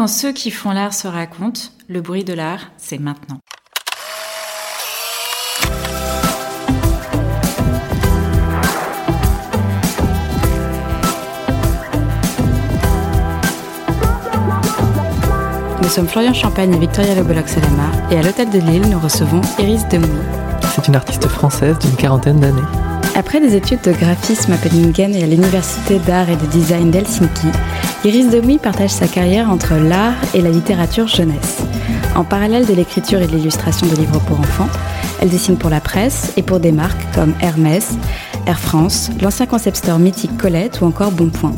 Quand 0.00 0.06
ceux 0.06 0.32
qui 0.32 0.50
font 0.50 0.70
l'art 0.70 0.94
se 0.94 1.06
racontent, 1.06 1.60
le 1.86 2.00
bruit 2.00 2.24
de 2.24 2.32
l'art, 2.32 2.70
c'est 2.78 2.96
maintenant. 2.96 3.36
Nous 15.82 15.88
sommes 15.90 16.08
Florian 16.08 16.32
Champagne 16.32 16.74
et 16.74 16.78
Victoria 16.78 17.14
Leboloc-Salama 17.14 17.90
et 18.10 18.16
à 18.16 18.22
l'hôtel 18.22 18.48
de 18.48 18.58
Lille, 18.58 18.88
nous 18.88 18.98
recevons 18.98 19.42
Iris 19.58 19.86
Demouy. 19.88 20.08
C'est 20.74 20.88
une 20.88 20.96
artiste 20.96 21.28
française 21.28 21.78
d'une 21.78 21.96
quarantaine 21.96 22.40
d'années. 22.40 22.89
Après 23.14 23.40
des 23.40 23.56
études 23.56 23.82
de 23.82 23.92
graphisme 23.92 24.52
à 24.52 24.56
Penningen 24.56 25.14
et 25.14 25.24
à 25.24 25.26
l'université 25.26 25.98
d'art 25.98 26.30
et 26.30 26.36
de 26.36 26.46
design 26.46 26.90
d'Helsinki, 26.90 27.48
Iris 28.04 28.30
Demouy 28.30 28.58
partage 28.58 28.90
sa 28.90 29.08
carrière 29.08 29.50
entre 29.50 29.74
l'art 29.74 30.14
et 30.32 30.40
la 30.40 30.50
littérature 30.50 31.06
jeunesse. 31.06 31.58
En 32.14 32.24
parallèle 32.24 32.66
de 32.66 32.72
l'écriture 32.72 33.20
et 33.20 33.26
de 33.26 33.36
l'illustration 33.36 33.86
de 33.86 33.96
livres 33.96 34.20
pour 34.20 34.38
enfants, 34.38 34.68
elle 35.20 35.28
dessine 35.28 35.56
pour 35.56 35.70
la 35.70 35.80
presse 35.80 36.32
et 36.36 36.42
pour 36.42 36.60
des 36.60 36.72
marques 36.72 37.04
comme 37.14 37.34
Hermès, 37.40 37.94
Air 38.46 38.58
France, 38.58 39.10
l'ancien 39.20 39.46
concept 39.46 39.76
store 39.78 39.98
mythique 39.98 40.36
Colette 40.38 40.80
ou 40.80 40.86
encore 40.86 41.10
Bonpoint. 41.10 41.56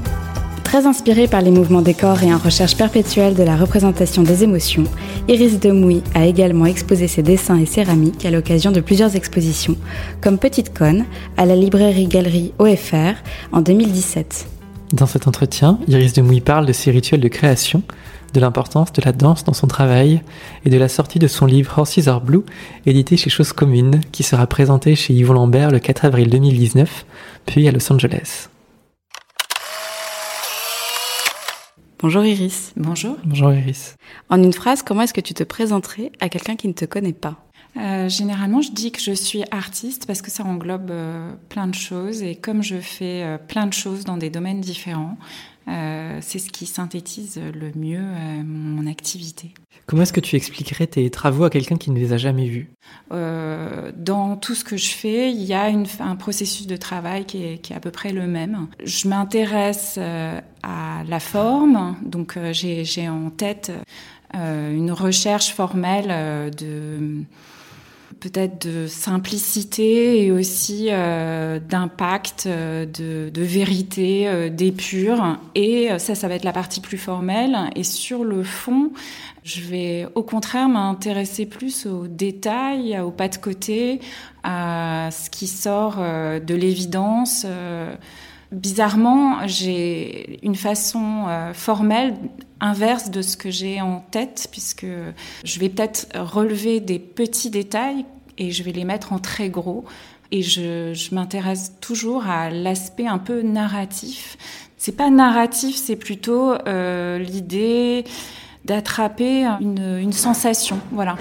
Très 0.73 0.87
inspirée 0.87 1.29
par 1.29 1.43
les 1.43 1.51
mouvements 1.51 1.83
des 1.83 1.93
corps 1.93 2.23
et 2.23 2.33
en 2.33 2.39
recherche 2.39 2.79
perpétuelle 2.79 3.35
de 3.35 3.43
la 3.43 3.57
représentation 3.57 4.23
des 4.23 4.43
émotions, 4.43 4.85
Iris 5.29 5.61
Demouy 5.61 6.03
a 6.15 6.25
également 6.25 6.65
exposé 6.65 7.09
ses 7.09 7.23
dessins 7.23 7.59
et 7.59 7.67
céramiques 7.67 8.25
à 8.25 8.31
l'occasion 8.31 8.73
de 8.73 8.81
plusieurs 8.81 9.15
expositions, 9.15 9.77
comme 10.23 10.39
Petite 10.39 10.73
Conne 10.73 11.05
à 11.37 11.45
la 11.45 11.57
librairie 11.57 12.07
Galerie 12.07 12.55
OFR 12.59 13.21
en 13.53 13.61
2017. 13.61 14.47
Dans 14.95 15.05
cet 15.05 15.29
entretien, 15.29 15.79
Iris 15.89 16.15
Demouy 16.15 16.41
parle 16.41 16.65
de 16.65 16.73
ses 16.73 16.91
rituels 16.91 17.21
de 17.21 17.29
création, 17.29 17.83
de 18.33 18.41
l'importance 18.41 18.95
de 18.95 19.03
la 19.05 19.13
danse 19.13 19.45
dans 19.45 19.53
son 19.53 19.67
travail 19.67 20.23
et 20.65 20.71
de 20.71 20.79
la 20.79 20.89
sortie 20.89 21.19
de 21.19 21.29
son 21.29 21.45
livre 21.45 21.75
Horses 21.77 22.09
Are 22.09 22.23
Blue, 22.23 22.45
édité 22.87 23.19
chez 23.19 23.29
Choses 23.29 23.53
Communes, 23.53 24.01
qui 24.11 24.23
sera 24.23 24.47
présenté 24.47 24.95
chez 24.95 25.13
Yvon 25.13 25.35
Lambert 25.35 25.71
le 25.71 25.81
4 25.81 26.07
avril 26.07 26.31
2019, 26.31 27.05
puis 27.45 27.69
à 27.69 27.73
Los 27.73 27.93
Angeles. 27.93 28.49
Bonjour 32.03 32.25
Iris. 32.25 32.73
Bonjour. 32.75 33.17
Bonjour 33.23 33.53
Iris. 33.53 33.95
En 34.29 34.43
une 34.43 34.53
phrase, 34.53 34.83
comment 34.83 35.03
est-ce 35.03 35.15
que 35.15 35.21
tu 35.21 35.35
te 35.35 35.45
présenterais 35.45 36.11
à 36.19 36.29
quelqu'un 36.29 36.57
qui 36.57 36.67
ne 36.67 36.73
te 36.73 36.85
connaît 36.85 37.13
pas? 37.13 37.37
Euh, 37.77 38.09
généralement, 38.09 38.61
je 38.61 38.71
dis 38.71 38.93
que 38.93 39.01
je 39.01 39.13
suis 39.13 39.45
artiste 39.51 40.07
parce 40.07 40.21
que 40.21 40.31
ça 40.31 40.45
englobe 40.45 40.91
euh, 40.91 41.33
plein 41.49 41.67
de 41.67 41.75
choses 41.75 42.23
et 42.23 42.35
comme 42.35 42.63
je 42.63 42.77
fais 42.77 43.23
euh, 43.23 43.39
plein 43.39 43.67
de 43.67 43.73
choses 43.73 44.05
dans 44.05 44.17
des 44.17 44.31
domaines 44.31 44.61
différents, 44.61 45.17
c'est 45.65 46.41
ce 46.41 46.51
qui 46.51 46.67
synthétise 46.67 47.39
le 47.39 47.71
mieux 47.77 48.03
mon 48.45 48.85
activité. 48.89 49.55
Comment 49.87 50.03
est-ce 50.03 50.13
que 50.13 50.19
tu 50.19 50.35
expliquerais 50.35 50.89
tes 50.89 51.09
travaux 51.09 51.45
à 51.45 51.51
quelqu'un 51.51 51.77
qui 51.77 51.93
ne 51.93 52.01
les 52.01 52.13
a 52.13 52.17
jamais 52.17 52.49
vus? 52.49 52.69
Dans 53.11 54.37
tout 54.37 54.57
ce 54.57 54.65
que 54.65 54.77
je 54.77 54.91
fais, 54.91 55.31
il 55.31 55.45
y 55.45 55.55
a 55.55 55.69
une, 55.69 55.87
un 56.01 56.17
processus 56.17 56.67
de 56.67 56.77
travail 56.77 57.27
qui 57.27 57.45
est, 57.45 57.59
qui 57.59 57.73
est, 57.73 57.77
à 57.77 57.81
peu 57.81 57.93
près 57.93 58.13
le 58.13 58.27
même. 58.27 58.67
Je 58.85 59.07
m'intéresse 59.07 60.01
à 60.65 61.05
la 61.07 61.21
forme, 61.21 61.95
donc 62.03 62.37
j'ai 62.51 63.09
en 63.09 63.31
tête 63.31 63.71
une 64.35 64.91
recherche 64.91 65.55
formelle 65.55 66.51
de 66.51 67.25
peut-être 68.23 68.69
de 68.69 68.87
simplicité 68.87 70.25
et 70.25 70.31
aussi 70.31 70.89
euh, 70.91 71.59
d'impact, 71.59 72.45
euh, 72.47 72.87
de, 72.87 73.31
de, 73.31 73.43
vérité, 73.43 74.29
euh, 74.29 74.49
d'épure. 74.49 75.39
Et 75.57 75.89
ça, 75.99 76.15
ça 76.15 76.29
va 76.29 76.37
être 76.37 76.45
la 76.45 76.53
partie 76.53 76.81
plus 76.81 76.99
formelle. 76.99 77.59
Et 77.75 77.83
sur 77.83 78.23
le 78.23 78.45
fond, 78.45 78.93
je 79.43 79.61
vais 79.63 80.07
au 80.15 80.23
contraire 80.23 80.69
m'intéresser 80.69 81.47
plus 81.47 81.87
aux 81.87 82.07
détails, 82.07 83.01
aux 83.01 83.11
pas 83.11 83.27
de 83.27 83.39
côté, 83.39 84.01
à 84.45 85.09
ce 85.11 85.29
qui 85.29 85.49
sort 85.49 85.97
de 85.97 86.55
l'évidence. 86.55 87.45
Bizarrement, 88.53 89.47
j'ai 89.47 90.39
une 90.45 90.55
façon 90.55 91.25
formelle 91.55 92.15
inverse 92.61 93.11
de 93.11 93.23
ce 93.23 93.37
que 93.39 93.51
j'ai 93.51 93.81
en 93.81 94.05
tête, 94.11 94.49
puisque 94.53 94.87
je 95.43 95.59
vais 95.59 95.71
peut-être 95.71 96.07
relever 96.15 96.81
des 96.81 96.99
petits 96.99 97.49
détails 97.49 98.05
et 98.37 98.51
je 98.51 98.63
vais 98.63 98.73
les 98.73 98.85
mettre 98.85 99.15
en 99.15 99.19
très 99.19 99.49
gros. 99.49 99.87
Et 100.33 100.43
je, 100.43 100.93
je 100.95 101.15
m'intéresse 101.15 101.73
toujours 101.81 102.27
à 102.27 102.51
l'aspect 102.51 103.07
un 103.07 103.19
peu 103.19 103.43
narratif. 103.43 104.37
C'est 104.79 104.97
pas 104.97 105.11
narratif, 105.11 105.77
c'est 105.77 105.97
plutôt 105.97 106.53
euh, 106.53 107.19
l'idée 107.19 108.05
d'attraper 108.65 109.45
une, 109.61 109.99
une 110.01 110.13
sensation. 110.13 110.81
Voilà. 110.91 111.17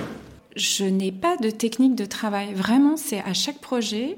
Je 0.56 0.84
n'ai 0.84 1.12
pas 1.12 1.38
de 1.38 1.50
technique 1.50 1.96
de 1.96 2.06
travail. 2.06 2.54
Vraiment, 2.54 2.98
c'est 2.98 3.20
à 3.20 3.34
chaque 3.34 3.60
projet, 3.60 4.18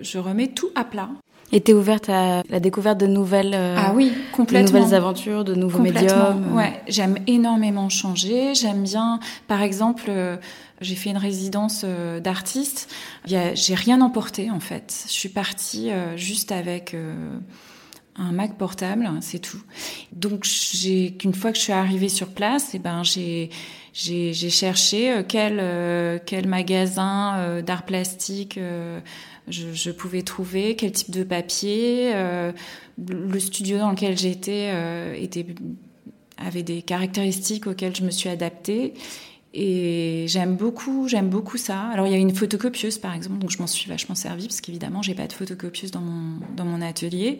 je 0.00 0.18
remets 0.18 0.48
tout 0.48 0.70
à 0.74 0.84
plat. 0.84 1.10
T'es 1.60 1.74
ouverte 1.74 2.08
à 2.08 2.42
la 2.48 2.60
découverte 2.60 2.98
de 2.98 3.06
nouvelles, 3.06 3.54
euh, 3.54 3.76
ah 3.78 3.92
oui, 3.94 4.12
complètement. 4.32 4.66
de 4.68 4.78
nouvelles 4.78 4.94
aventures, 4.94 5.44
de 5.44 5.54
nouveaux 5.54 5.80
médiums. 5.80 6.54
Ouais, 6.54 6.80
j'aime 6.88 7.16
énormément 7.26 7.88
changer. 7.88 8.54
J'aime 8.54 8.84
bien, 8.84 9.20
par 9.48 9.62
exemple, 9.62 10.04
euh, 10.08 10.36
j'ai 10.82 10.94
fait 10.94 11.10
une 11.10 11.18
résidence 11.18 11.82
euh, 11.84 12.20
d'artiste. 12.20 12.92
J'ai 13.26 13.74
rien 13.74 14.00
emporté 14.00 14.50
en 14.50 14.60
fait. 14.60 15.04
Je 15.06 15.12
suis 15.12 15.28
partie 15.28 15.90
euh, 15.90 16.16
juste 16.16 16.52
avec 16.52 16.94
euh, 16.94 17.14
un 18.16 18.32
Mac 18.32 18.58
portable, 18.58 19.08
c'est 19.20 19.38
tout. 19.38 19.62
Donc 20.12 20.44
j'ai 20.44 21.12
qu'une 21.12 21.34
fois 21.34 21.52
que 21.52 21.58
je 21.58 21.62
suis 21.62 21.72
arrivée 21.72 22.08
sur 22.08 22.28
place, 22.28 22.74
et 22.74 22.76
eh 22.76 22.80
ben 22.80 23.02
j'ai 23.02 24.50
cherché 24.50 25.22
quel 25.28 26.20
quel 26.26 26.46
magasin 26.46 27.62
d'art 27.62 27.84
plastique 27.84 28.58
je, 29.48 29.90
pouvais 29.90 30.22
trouver, 30.22 30.76
quel 30.76 30.92
type 30.92 31.10
de 31.10 31.24
papier. 31.24 32.12
le 32.98 33.40
studio 33.40 33.78
dans 33.78 33.90
lequel 33.90 34.18
j'étais 34.18 34.70
avait 36.38 36.62
des 36.62 36.82
caractéristiques 36.82 37.66
auxquelles 37.66 37.96
je 37.96 38.02
me 38.02 38.10
suis 38.10 38.28
adaptée. 38.28 38.94
Et 39.54 40.24
j'aime 40.28 40.56
beaucoup, 40.56 41.08
j'aime 41.08 41.28
beaucoup 41.28 41.58
ça. 41.58 41.82
Alors 41.88 42.06
il 42.06 42.12
y 42.12 42.14
a 42.14 42.18
une 42.18 42.34
photocopieuse 42.34 42.98
par 42.98 43.14
exemple, 43.14 43.38
donc 43.38 43.50
je 43.50 43.58
m'en 43.58 43.66
suis 43.66 43.88
vachement 43.88 44.14
servie 44.14 44.46
parce 44.46 44.62
qu'évidemment 44.62 45.02
j'ai 45.02 45.14
pas 45.14 45.26
de 45.26 45.32
photocopieuse 45.32 45.90
dans 45.90 46.00
mon 46.00 46.82
atelier. 46.82 47.38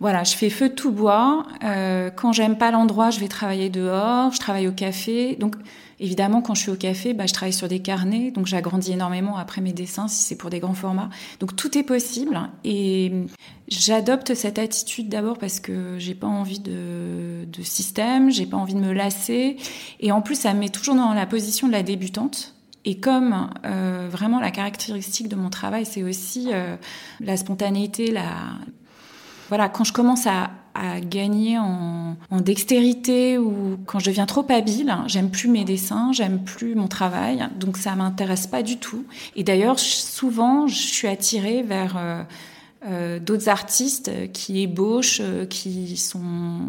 Voilà, 0.00 0.24
je 0.24 0.36
fais 0.36 0.50
feu 0.50 0.68
tout 0.68 0.92
bois. 0.92 1.46
Euh, 1.64 2.10
quand 2.10 2.32
j'aime 2.32 2.58
pas 2.58 2.70
l'endroit, 2.70 3.10
je 3.10 3.20
vais 3.20 3.28
travailler 3.28 3.70
dehors. 3.70 4.32
Je 4.32 4.38
travaille 4.38 4.68
au 4.68 4.72
café. 4.72 5.36
Donc 5.36 5.56
Évidemment, 5.98 6.42
quand 6.42 6.54
je 6.54 6.60
suis 6.60 6.70
au 6.70 6.76
café, 6.76 7.14
bah, 7.14 7.24
je 7.26 7.32
travaille 7.32 7.54
sur 7.54 7.68
des 7.68 7.80
carnets, 7.80 8.30
donc 8.30 8.46
j'agrandis 8.46 8.92
énormément 8.92 9.38
après 9.38 9.62
mes 9.62 9.72
dessins 9.72 10.08
si 10.08 10.24
c'est 10.24 10.36
pour 10.36 10.50
des 10.50 10.60
grands 10.60 10.74
formats. 10.74 11.08
Donc 11.40 11.56
tout 11.56 11.78
est 11.78 11.82
possible 11.82 12.38
et 12.64 13.12
j'adopte 13.68 14.34
cette 14.34 14.58
attitude 14.58 15.08
d'abord 15.08 15.38
parce 15.38 15.58
que 15.58 15.98
j'ai 15.98 16.14
pas 16.14 16.26
envie 16.26 16.60
de, 16.60 17.46
de 17.46 17.62
système, 17.62 18.30
j'ai 18.30 18.44
pas 18.44 18.58
envie 18.58 18.74
de 18.74 18.80
me 18.80 18.92
lasser 18.92 19.56
et 20.00 20.12
en 20.12 20.20
plus 20.20 20.34
ça 20.34 20.52
me 20.52 20.60
met 20.60 20.68
toujours 20.68 20.96
dans 20.96 21.14
la 21.14 21.26
position 21.26 21.66
de 21.66 21.72
la 21.72 21.82
débutante. 21.82 22.54
Et 22.84 23.00
comme 23.00 23.50
euh, 23.64 24.08
vraiment 24.12 24.38
la 24.38 24.50
caractéristique 24.50 25.28
de 25.28 25.34
mon 25.34 25.50
travail, 25.50 25.86
c'est 25.86 26.04
aussi 26.04 26.50
euh, 26.52 26.76
la 27.20 27.36
spontanéité, 27.36 28.12
la 28.12 28.28
voilà, 29.48 29.68
quand 29.68 29.84
je 29.84 29.92
commence 29.92 30.26
à, 30.26 30.50
gagner 31.00 31.58
en, 31.58 32.16
dextérité 32.42 33.38
ou 33.38 33.78
quand 33.86 33.98
je 33.98 34.10
deviens 34.10 34.26
trop 34.26 34.44
habile, 34.50 34.94
j'aime 35.06 35.30
plus 35.30 35.48
mes 35.48 35.64
dessins, 35.64 36.12
j'aime 36.12 36.44
plus 36.44 36.74
mon 36.74 36.86
travail, 36.86 37.48
donc 37.58 37.78
ça 37.78 37.94
m'intéresse 37.94 38.46
pas 38.46 38.62
du 38.62 38.76
tout. 38.76 39.06
Et 39.36 39.42
d'ailleurs, 39.42 39.78
souvent, 39.78 40.66
je 40.66 40.76
suis 40.76 41.08
attirée 41.08 41.62
vers 41.62 41.96
euh, 41.96 42.22
euh, 42.84 43.18
d'autres 43.18 43.48
artistes 43.48 44.10
qui 44.34 44.60
ébauchent, 44.60 45.22
euh, 45.22 45.46
qui 45.46 45.96
sont 45.96 46.68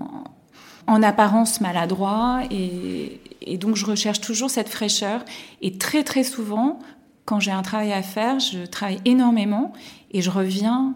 en 0.88 1.04
apparence 1.04 1.60
maladroits, 1.60 2.44
et 2.50 3.58
donc 3.58 3.76
je 3.76 3.86
recherche 3.86 4.22
toujours 4.22 4.50
cette 4.50 4.70
fraîcheur. 4.70 5.26
Et 5.62 5.78
très 5.78 6.06
très 6.06 6.24
souvent, 6.24 6.80
quand 7.28 7.42
j'ai 7.42 7.52
un 7.52 7.62
travail 7.62 7.92
à 7.92 8.02
faire, 8.02 8.40
je 8.40 8.66
travaille 8.66 9.02
énormément 9.04 9.74
et 10.12 10.22
je 10.22 10.30
reviens 10.30 10.96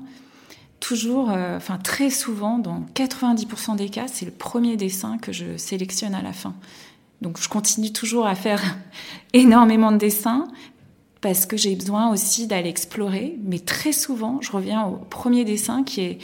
toujours, 0.81 1.31
euh, 1.31 1.55
enfin 1.55 1.77
très 1.77 2.09
souvent, 2.09 2.57
dans 2.57 2.83
90% 2.93 3.77
des 3.77 3.87
cas, 3.87 4.07
c'est 4.07 4.25
le 4.25 4.31
premier 4.31 4.75
dessin 4.75 5.17
que 5.17 5.31
je 5.31 5.55
sélectionne 5.55 6.13
à 6.13 6.21
la 6.21 6.33
fin. 6.33 6.53
Donc 7.21 7.39
je 7.39 7.47
continue 7.47 7.93
toujours 7.93 8.27
à 8.27 8.35
faire 8.35 8.61
énormément 9.33 9.93
de 9.93 9.97
dessins 9.97 10.47
parce 11.21 11.45
que 11.45 11.55
j'ai 11.55 11.75
besoin 11.75 12.11
aussi 12.11 12.47
d'aller 12.47 12.67
explorer, 12.69 13.37
mais 13.43 13.59
très 13.59 13.93
souvent, 13.93 14.39
je 14.41 14.51
reviens 14.51 14.83
au 14.85 14.95
premier 14.95 15.45
dessin 15.45 15.83
qui 15.83 16.17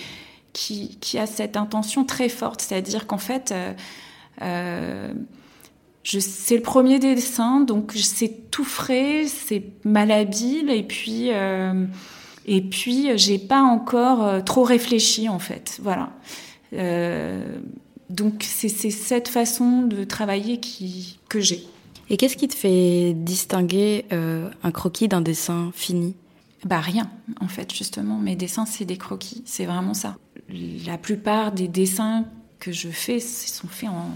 a 1.17 1.27
cette 1.27 1.55
intention 1.55 2.03
très 2.03 2.29
forte, 2.29 2.61
c'est-à-dire 2.61 3.05
qu'en 3.05 3.19
fait, 3.19 3.51
euh, 3.51 3.73
euh, 4.41 5.13
c'est 6.03 6.55
le 6.55 6.63
premier 6.63 6.97
dessin, 6.97 7.59
donc 7.59 7.93
c'est 7.95 8.49
tout 8.49 8.63
frais, 8.63 9.25
c'est 9.27 9.65
malhabile, 9.83 10.71
et 10.71 10.81
puis 10.81 11.29
et 12.47 12.61
puis, 12.61 13.09
j'ai 13.17 13.37
pas 13.37 13.61
encore 13.61 14.23
euh, 14.23 14.41
trop 14.41 14.63
réfléchi, 14.63 15.27
en 15.27 15.39
fait. 15.39 15.79
Voilà. 15.83 16.09
Euh, 16.73 17.57
Donc 18.09 18.43
c'est 18.43 18.69
cette 18.69 19.27
façon 19.27 19.81
de 19.81 20.05
travailler 20.05 20.59
qui, 20.59 21.19
que 21.27 21.41
j'ai. 21.41 21.65
Et 22.09 22.15
qu'est-ce 22.15 22.37
qui 22.37 22.47
te 22.47 22.55
fait 22.55 23.13
distinguer 23.13 24.05
euh, 24.13 24.49
un 24.63 24.71
croquis 24.71 25.09
d'un 25.09 25.19
dessin 25.19 25.71
fini? 25.75 26.15
Bah 26.65 26.79
rien, 26.79 27.09
en 27.41 27.49
fait, 27.49 27.73
justement. 27.73 28.17
Mes 28.17 28.37
dessins, 28.37 28.65
c'est 28.65 28.85
des 28.85 28.97
croquis, 28.97 29.43
c'est 29.45 29.65
vraiment 29.65 29.93
ça. 29.93 30.15
La 30.85 30.97
plupart 30.97 31.51
des 31.51 31.67
dessins 31.67 32.25
que 32.59 32.71
je 32.71 32.89
fais 32.89 33.19
sont 33.19 33.67
faits 33.67 33.89
en, 33.89 34.09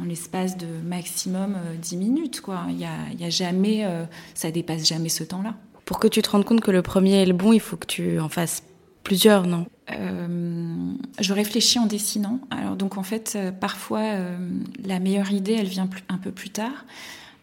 en 0.00 0.04
l'espace 0.04 0.56
de 0.56 0.66
maximum 0.84 1.56
10 1.80 1.96
minutes, 1.96 2.40
quoi. 2.40 2.66
Il 2.68 2.78
y 2.78 2.84
a, 2.84 2.96
y 3.18 3.24
a, 3.24 3.30
jamais, 3.30 3.86
ça 4.34 4.50
dépasse 4.50 4.86
jamais 4.86 5.08
ce 5.08 5.24
temps-là. 5.24 5.54
Pour 5.84 5.98
que 5.98 6.08
tu 6.08 6.22
te 6.22 6.30
rendes 6.30 6.44
compte 6.44 6.60
que 6.60 6.70
le 6.70 6.82
premier 6.82 7.22
est 7.22 7.26
le 7.26 7.34
bon, 7.34 7.52
il 7.52 7.60
faut 7.60 7.76
que 7.76 7.86
tu 7.86 8.18
en 8.18 8.28
fasses 8.28 8.62
plusieurs, 9.04 9.46
non? 9.46 9.66
Euh, 9.90 10.92
je 11.20 11.32
réfléchis 11.32 11.78
en 11.78 11.86
dessinant. 11.86 12.40
Alors 12.50 12.74
donc 12.74 12.96
en 12.96 13.02
fait, 13.02 13.34
euh, 13.36 13.52
parfois 13.52 14.00
euh, 14.00 14.36
la 14.82 14.98
meilleure 14.98 15.30
idée, 15.30 15.52
elle 15.52 15.68
vient 15.68 15.88
un 16.08 16.18
peu 16.18 16.32
plus 16.32 16.50
tard. 16.50 16.86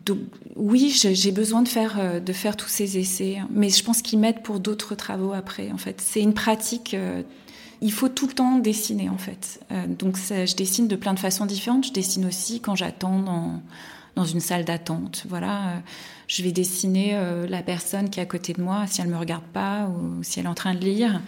Donc 0.05 0.17
oui, 0.55 0.89
j'ai 0.89 1.31
besoin 1.31 1.61
de 1.61 1.67
faire 1.67 2.19
de 2.19 2.33
faire 2.33 2.57
tous 2.57 2.67
ces 2.67 2.97
essais, 2.97 3.38
mais 3.51 3.69
je 3.69 3.83
pense 3.83 4.01
qu'ils 4.01 4.17
m'aident 4.17 4.41
pour 4.41 4.59
d'autres 4.59 4.95
travaux 4.95 5.31
après. 5.31 5.71
En 5.71 5.77
fait, 5.77 6.01
c'est 6.01 6.21
une 6.21 6.33
pratique. 6.33 6.95
Il 7.81 7.91
faut 7.91 8.09
tout 8.09 8.25
le 8.25 8.33
temps 8.33 8.57
dessiner 8.57 9.09
en 9.09 9.19
fait. 9.19 9.59
donc 9.99 10.17
je 10.17 10.55
dessine 10.55 10.88
de 10.88 10.95
plein 10.95 11.13
de 11.13 11.19
façons 11.19 11.45
différentes. 11.45 11.85
Je 11.85 11.93
dessine 11.93 12.25
aussi 12.25 12.61
quand 12.61 12.75
j'attends 12.75 13.19
dans 13.19 13.61
dans 14.15 14.25
une 14.25 14.39
salle 14.39 14.65
d'attente. 14.65 15.25
Voilà, 15.29 15.83
je 16.31 16.43
vais 16.43 16.53
dessiner 16.53 17.19
la 17.49 17.61
personne 17.61 18.09
qui 18.09 18.21
est 18.21 18.23
à 18.23 18.25
côté 18.25 18.53
de 18.53 18.61
moi 18.61 18.87
si 18.87 19.01
elle 19.01 19.09
me 19.09 19.17
regarde 19.17 19.43
pas 19.51 19.87
ou 19.87 20.23
si 20.23 20.39
elle 20.39 20.45
est 20.45 20.49
en 20.49 20.53
train 20.53 20.73
de 20.73 20.79
lire. 20.79 21.19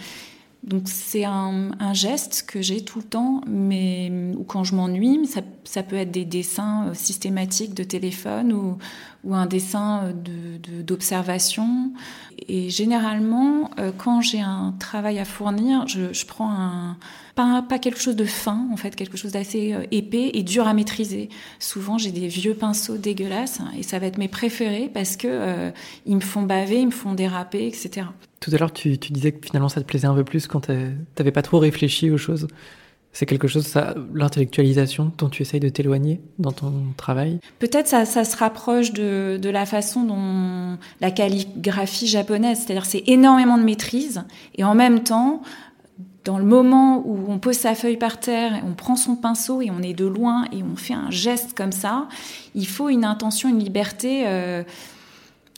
Donc 0.64 0.84
c'est 0.86 1.26
un, 1.26 1.72
un, 1.80 1.94
geste 1.94 2.46
que 2.48 2.62
j'ai 2.62 2.86
tout 2.86 3.00
le 3.00 3.06
temps, 3.06 3.42
mais 3.48 4.12
ou 4.38 4.44
quand 4.44 4.64
je 4.64 4.76
m'ennuie, 4.76 5.26
ça, 5.28 5.42
ça, 5.66 5.84
peut 5.84 5.98
être 5.98 6.12
des 6.12 6.24
dessins 6.24 6.88
euh, 6.88 6.94
systématiques 6.94 7.74
de 7.74 7.84
téléphone 7.84 8.54
ou, 8.54 8.78
ou 9.26 9.36
un 9.36 9.46
dessin 9.46 10.14
d'observation. 10.86 11.66
De, 11.66 11.92
et 12.48 12.70
généralement, 12.70 13.72
euh, 13.80 13.92
quand 13.98 14.22
j'ai 14.22 14.42
un 14.42 14.74
travail 14.80 15.20
à 15.20 15.26
fournir, 15.26 15.88
je, 15.88 16.14
je 16.14 16.26
prends 16.26 16.52
un 16.52 16.98
pas, 17.36 17.64
pas, 17.68 17.80
quelque 17.80 18.00
chose 18.00 18.16
de 18.16 18.26
fin, 18.26 18.68
en 18.72 18.78
fait, 18.78 18.96
quelque 18.96 19.18
chose 19.18 19.32
d'assez 19.32 19.74
euh, 19.74 19.86
épais 19.92 20.32
et 20.34 20.44
dur 20.44 20.68
à 20.68 20.74
maîtriser. 20.74 21.30
Souvent, 21.60 21.98
j'ai 21.98 22.12
des 22.12 22.28
vieux 22.28 22.54
pinceaux 22.54 22.98
dégueulasses 22.98 23.60
et 23.78 23.84
ça 23.84 23.98
va 24.00 24.06
être 24.08 24.18
mes 24.18 24.28
préférés 24.28 24.90
parce 24.94 25.18
que 25.18 25.28
euh, 25.30 25.72
ils 26.06 26.16
me 26.16 26.22
font 26.22 26.44
baver, 26.44 26.82
ils 26.82 26.88
me 26.88 26.92
font 26.92 27.14
déraper, 27.14 27.68
etc. 27.68 28.08
Tout 28.44 28.52
à 28.54 28.58
l'heure, 28.58 28.74
tu, 28.74 28.98
disais 28.98 29.32
que 29.32 29.46
finalement 29.46 29.70
ça 29.70 29.80
te 29.80 29.86
plaisait 29.86 30.08
un 30.08 30.16
peu 30.16 30.26
plus 30.26 30.48
quand 30.48 30.66
tu 30.66 30.74
n'avais 31.18 31.32
pas 31.32 31.42
trop 31.42 31.60
réfléchi 31.60 32.12
aux 32.12 32.18
choses. 32.18 32.48
C'est 33.14 33.26
quelque 33.26 33.48
chose, 33.48 33.66
ça, 33.66 33.96
l'intellectualisation 34.14 35.14
dont 35.18 35.30
tu 35.30 35.44
essayes 35.44 35.62
de 35.62 35.70
t'éloigner 35.70 36.20
dans 36.40 36.52
ton 36.52 36.74
travail? 36.98 37.40
Peut-être 37.60 37.88
ça, 37.88 38.04
ça 38.04 38.26
se 38.26 38.36
rapproche 38.36 38.92
de, 38.92 39.40
de, 39.42 39.50
la 39.50 39.66
façon 39.66 40.04
dont 40.04 40.78
la 41.00 41.12
calligraphie 41.12 42.08
japonaise, 42.08 42.60
c'est-à-dire 42.60 42.86
c'est 42.86 43.04
énormément 43.08 43.58
de 43.58 43.64
maîtrise 43.64 44.24
et 44.56 44.66
en 44.66 44.76
même 44.76 45.04
temps, 45.04 45.42
dans 46.26 46.38
le 46.38 46.44
moment 46.44 47.02
où 47.06 47.32
on 47.32 47.40
pose 47.40 47.56
sa 47.56 47.76
feuille 47.76 47.98
par 47.98 48.20
terre, 48.20 48.62
on 48.68 48.74
prend 48.74 48.98
son 48.98 49.16
pinceau 49.16 49.62
et 49.62 49.72
on 49.72 49.82
est 49.82 49.94
de 49.94 50.06
loin 50.06 50.48
et 50.52 50.64
on 50.64 50.76
fait 50.76 50.96
un 50.96 51.12
geste 51.12 51.56
comme 51.56 51.72
ça, 51.72 52.10
il 52.56 52.68
faut 52.68 52.90
une 52.90 53.06
intention, 53.06 53.48
une 53.48 53.60
liberté. 53.60 54.24
Euh, 54.26 54.64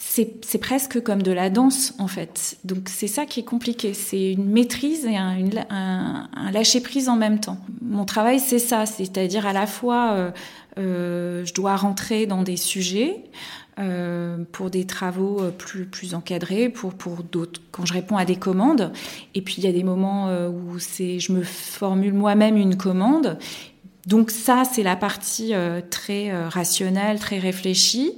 c'est 0.07 0.57
presque 0.59 1.01
comme 1.01 1.21
de 1.21 1.31
la 1.31 1.49
danse 1.49 1.93
en 1.97 2.07
fait. 2.07 2.57
Donc 2.63 2.89
c'est 2.89 3.07
ça 3.07 3.25
qui 3.25 3.41
est 3.41 3.43
compliqué, 3.43 3.93
c'est 3.93 4.33
une 4.33 4.45
maîtrise 4.45 5.05
et 5.05 5.17
un, 5.17 6.29
lâcher 6.51 6.79
prise 6.79 7.09
en 7.09 7.15
même 7.15 7.39
temps. 7.39 7.57
Mon 7.81 8.05
travail 8.05 8.39
c'est 8.39 8.59
ça, 8.59 8.85
c'est-à-dire 8.85 9.45
à 9.45 9.53
la 9.53 9.67
fois 9.67 10.11
euh, 10.13 10.31
euh, 10.77 11.45
je 11.45 11.53
dois 11.53 11.75
rentrer 11.75 12.27
dans 12.27 12.43
des 12.43 12.55
sujets 12.55 13.23
euh, 13.79 14.37
pour 14.51 14.69
des 14.69 14.85
travaux 14.85 15.41
plus 15.57 15.85
plus 15.85 16.13
encadrés, 16.13 16.69
pour 16.69 16.93
pour 16.93 17.23
d'autres 17.23 17.59
quand 17.71 17.85
je 17.85 17.93
réponds 17.93 18.17
à 18.17 18.25
des 18.25 18.37
commandes. 18.37 18.93
Et 19.33 19.41
puis 19.41 19.55
il 19.57 19.65
y 19.65 19.67
a 19.67 19.73
des 19.73 19.83
moments 19.83 20.29
où 20.47 20.79
c'est 20.79 21.19
je 21.19 21.33
me 21.33 21.43
formule 21.43 22.13
moi-même 22.13 22.57
une 22.57 22.77
commande. 22.77 23.37
Donc 24.05 24.31
ça 24.31 24.63
c'est 24.71 24.83
la 24.83 24.95
partie 24.95 25.53
très 25.89 26.31
rationnelle, 26.47 27.19
très 27.19 27.39
réfléchie. 27.39 28.13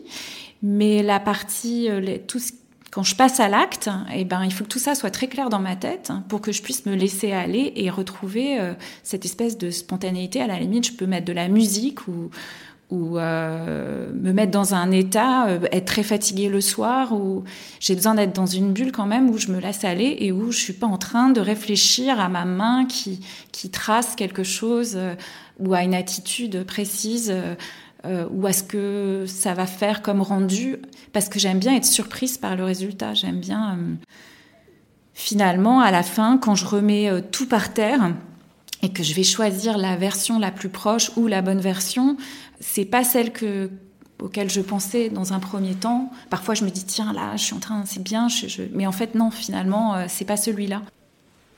Mais 0.63 1.03
la 1.03 1.19
partie, 1.19 1.89
euh, 1.89 1.99
les, 1.99 2.19
tout 2.19 2.39
ce, 2.39 2.51
quand 2.91 3.03
je 3.03 3.15
passe 3.15 3.39
à 3.39 3.47
l'acte, 3.47 3.89
eh 4.13 4.25
ben, 4.25 4.43
il 4.43 4.51
faut 4.51 4.63
que 4.63 4.69
tout 4.69 4.79
ça 4.79 4.95
soit 4.95 5.11
très 5.11 5.27
clair 5.27 5.49
dans 5.49 5.59
ma 5.59 5.75
tête 5.75 6.11
pour 6.29 6.41
que 6.41 6.51
je 6.51 6.61
puisse 6.61 6.85
me 6.85 6.95
laisser 6.95 7.31
aller 7.31 7.73
et 7.75 7.89
retrouver 7.89 8.59
euh, 8.59 8.73
cette 9.03 9.25
espèce 9.25 9.57
de 9.57 9.69
spontanéité. 9.69 10.41
À 10.41 10.47
la 10.47 10.59
limite, 10.59 10.87
je 10.87 10.93
peux 10.93 11.05
mettre 11.05 11.25
de 11.25 11.33
la 11.33 11.49
musique 11.49 12.07
ou, 12.07 12.29
ou 12.89 13.17
euh, 13.17 14.09
me 14.13 14.31
mettre 14.31 14.51
dans 14.51 14.73
un 14.73 14.89
état, 14.91 15.47
euh, 15.47 15.59
être 15.71 15.85
très 15.85 16.03
fatiguée 16.03 16.47
le 16.47 16.61
soir, 16.61 17.13
ou 17.13 17.43
j'ai 17.79 17.93
besoin 17.93 18.15
d'être 18.15 18.33
dans 18.33 18.45
une 18.45 18.71
bulle 18.71 18.93
quand 18.93 19.05
même 19.05 19.29
où 19.29 19.37
je 19.37 19.49
me 19.49 19.59
laisse 19.59 19.83
aller 19.83 20.17
et 20.19 20.31
où 20.31 20.51
je 20.51 20.57
suis 20.57 20.73
pas 20.73 20.87
en 20.87 20.97
train 20.97 21.29
de 21.29 21.41
réfléchir 21.41 22.19
à 22.21 22.29
ma 22.29 22.45
main 22.45 22.85
qui, 22.85 23.19
qui 23.51 23.69
trace 23.69 24.15
quelque 24.15 24.43
chose 24.43 24.97
ou 25.59 25.73
à 25.73 25.83
une 25.83 25.93
attitude 25.93 26.63
précise 26.63 27.33
euh, 28.05 28.27
ou 28.29 28.45
à 28.45 28.53
ce 28.53 28.61
que 28.61 29.25
ça 29.27 29.55
va 29.55 29.65
faire 29.65 30.03
comme 30.03 30.21
rendu, 30.21 30.77
parce 31.13 31.29
que 31.29 31.39
j'aime 31.39 31.57
bien 31.57 31.75
être 31.75 31.85
surprise 31.85 32.37
par 32.37 32.55
le 32.55 32.63
résultat. 32.63 33.15
J'aime 33.15 33.39
bien, 33.39 33.75
euh, 33.75 33.95
finalement, 35.15 35.81
à 35.81 35.89
la 35.89 36.03
fin, 36.03 36.37
quand 36.37 36.53
je 36.53 36.65
remets 36.65 37.09
euh, 37.09 37.21
tout 37.21 37.47
par 37.47 37.73
terre 37.73 38.13
et 38.83 38.89
que 38.89 39.01
je 39.01 39.15
vais 39.15 39.23
choisir 39.23 39.79
la 39.79 39.95
version 39.95 40.37
la 40.37 40.51
plus 40.51 40.69
proche 40.69 41.11
ou 41.15 41.25
la 41.25 41.41
bonne 41.41 41.59
version, 41.59 42.17
c'est 42.59 42.85
pas 42.85 43.03
celle 43.03 43.33
que 43.33 43.71
auquel 44.21 44.49
je 44.49 44.61
pensais 44.61 45.09
dans 45.09 45.33
un 45.33 45.39
premier 45.39 45.73
temps. 45.73 46.11
Parfois, 46.29 46.53
je 46.53 46.63
me 46.65 46.69
dis 46.69 46.85
tiens 46.85 47.13
là, 47.13 47.35
je 47.35 47.43
suis 47.43 47.55
en 47.55 47.59
train, 47.59 47.83
c'est 47.85 48.01
bien, 48.01 48.27
mais 48.73 48.85
en 48.85 48.91
fait 48.91 49.15
non, 49.15 49.31
finalement, 49.31 50.07
c'est 50.07 50.25
pas 50.25 50.37
celui-là. 50.37 50.81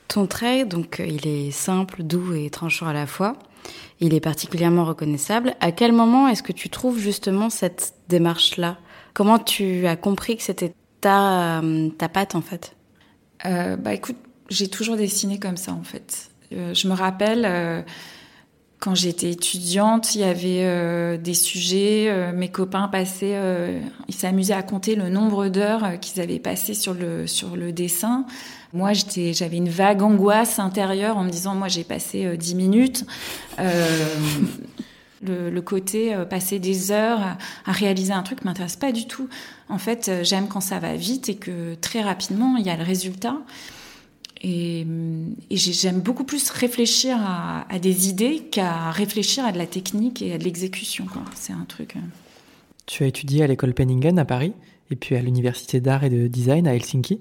Ton 0.08 0.26
trait, 0.26 0.66
donc, 0.66 1.02
il 1.06 1.26
est 1.26 1.52
simple, 1.52 2.02
doux 2.02 2.34
et 2.34 2.50
tranchant 2.50 2.86
à 2.86 2.92
la 2.92 3.06
fois. 3.06 3.36
Il 4.00 4.14
est 4.14 4.20
particulièrement 4.20 4.84
reconnaissable. 4.84 5.54
À 5.60 5.72
quel 5.72 5.92
moment 5.92 6.28
est-ce 6.28 6.42
que 6.42 6.52
tu 6.52 6.70
trouves 6.70 6.98
justement 6.98 7.50
cette 7.50 7.94
démarche-là? 8.08 8.78
Comment 9.14 9.38
tu 9.38 9.86
as 9.86 9.96
compris 9.96 10.36
que 10.36 10.42
c'était 10.42 10.72
ta, 11.00 11.62
ta 11.98 12.08
patte 12.08 12.34
en 12.34 12.40
fait? 12.40 12.74
Euh, 13.46 13.76
Bah 13.76 13.94
écoute, 13.94 14.16
j'ai 14.48 14.68
toujours 14.68 14.96
dessiné 14.96 15.38
comme 15.38 15.56
ça 15.56 15.72
en 15.72 15.82
fait. 15.82 16.30
Euh, 16.52 16.74
je 16.74 16.88
me 16.88 16.94
rappelle 16.94 17.44
euh, 17.44 17.82
quand 18.80 18.94
j'étais 18.94 19.30
étudiante, 19.30 20.14
il 20.14 20.22
y 20.22 20.24
avait 20.24 20.64
euh, 20.64 21.16
des 21.16 21.34
sujets, 21.34 22.06
euh, 22.08 22.32
mes 22.32 22.48
copains 22.48 22.88
passaient, 22.88 23.38
ils 24.08 24.14
s'amusaient 24.14 24.54
à 24.54 24.62
compter 24.62 24.96
le 24.96 25.08
nombre 25.08 25.48
d'heures 25.48 26.00
qu'ils 26.00 26.20
avaient 26.20 26.38
passé 26.40 26.74
sur 26.74 26.94
le 26.94 27.26
sur 27.26 27.56
le 27.56 27.72
dessin. 27.72 28.26
Moi, 28.72 28.92
j'étais, 28.92 29.32
j'avais 29.32 29.56
une 29.56 29.68
vague 29.68 30.02
angoisse 30.02 30.58
intérieure 30.60 31.16
en 31.16 31.24
me 31.24 31.30
disant, 31.30 31.54
moi, 31.54 31.68
j'ai 31.68 31.82
passé 31.82 32.24
euh, 32.24 32.36
dix 32.36 32.54
minutes. 32.54 33.04
Euh, 33.58 33.84
le, 35.22 35.50
le, 35.50 35.62
côté 35.62 36.14
euh, 36.14 36.24
passer 36.24 36.58
des 36.58 36.92
heures 36.92 37.20
à, 37.20 37.38
à 37.66 37.72
réaliser 37.72 38.12
un 38.12 38.22
truc 38.22 38.44
m'intéresse 38.44 38.76
pas 38.76 38.92
du 38.92 39.06
tout. 39.06 39.28
En 39.68 39.78
fait, 39.78 40.08
euh, 40.08 40.24
j'aime 40.24 40.46
quand 40.48 40.60
ça 40.60 40.78
va 40.78 40.94
vite 40.94 41.28
et 41.28 41.36
que 41.36 41.74
très 41.74 42.00
rapidement, 42.00 42.56
il 42.56 42.64
y 42.64 42.70
a 42.70 42.76
le 42.76 42.84
résultat. 42.84 43.36
Et, 44.42 44.86
et 45.50 45.56
j'aime 45.56 46.00
beaucoup 46.00 46.24
plus 46.24 46.50
réfléchir 46.50 47.16
à, 47.20 47.66
à 47.72 47.78
des 47.78 48.08
idées 48.08 48.38
qu'à 48.50 48.90
réfléchir 48.90 49.44
à 49.44 49.52
de 49.52 49.58
la 49.58 49.66
technique 49.66 50.22
et 50.22 50.32
à 50.32 50.38
de 50.38 50.44
l'exécution. 50.44 51.06
C'est 51.34 51.52
un 51.52 51.66
truc. 51.66 51.96
Tu 52.86 53.04
as 53.04 53.06
étudié 53.06 53.44
à 53.44 53.46
l'école 53.46 53.74
Penningen 53.74 54.18
à 54.18 54.24
Paris 54.24 54.54
et 54.90 54.96
puis 54.96 55.14
à 55.14 55.22
l'université 55.22 55.80
d'art 55.80 56.04
et 56.04 56.10
de 56.10 56.26
design 56.26 56.66
à 56.66 56.74
Helsinki. 56.74 57.20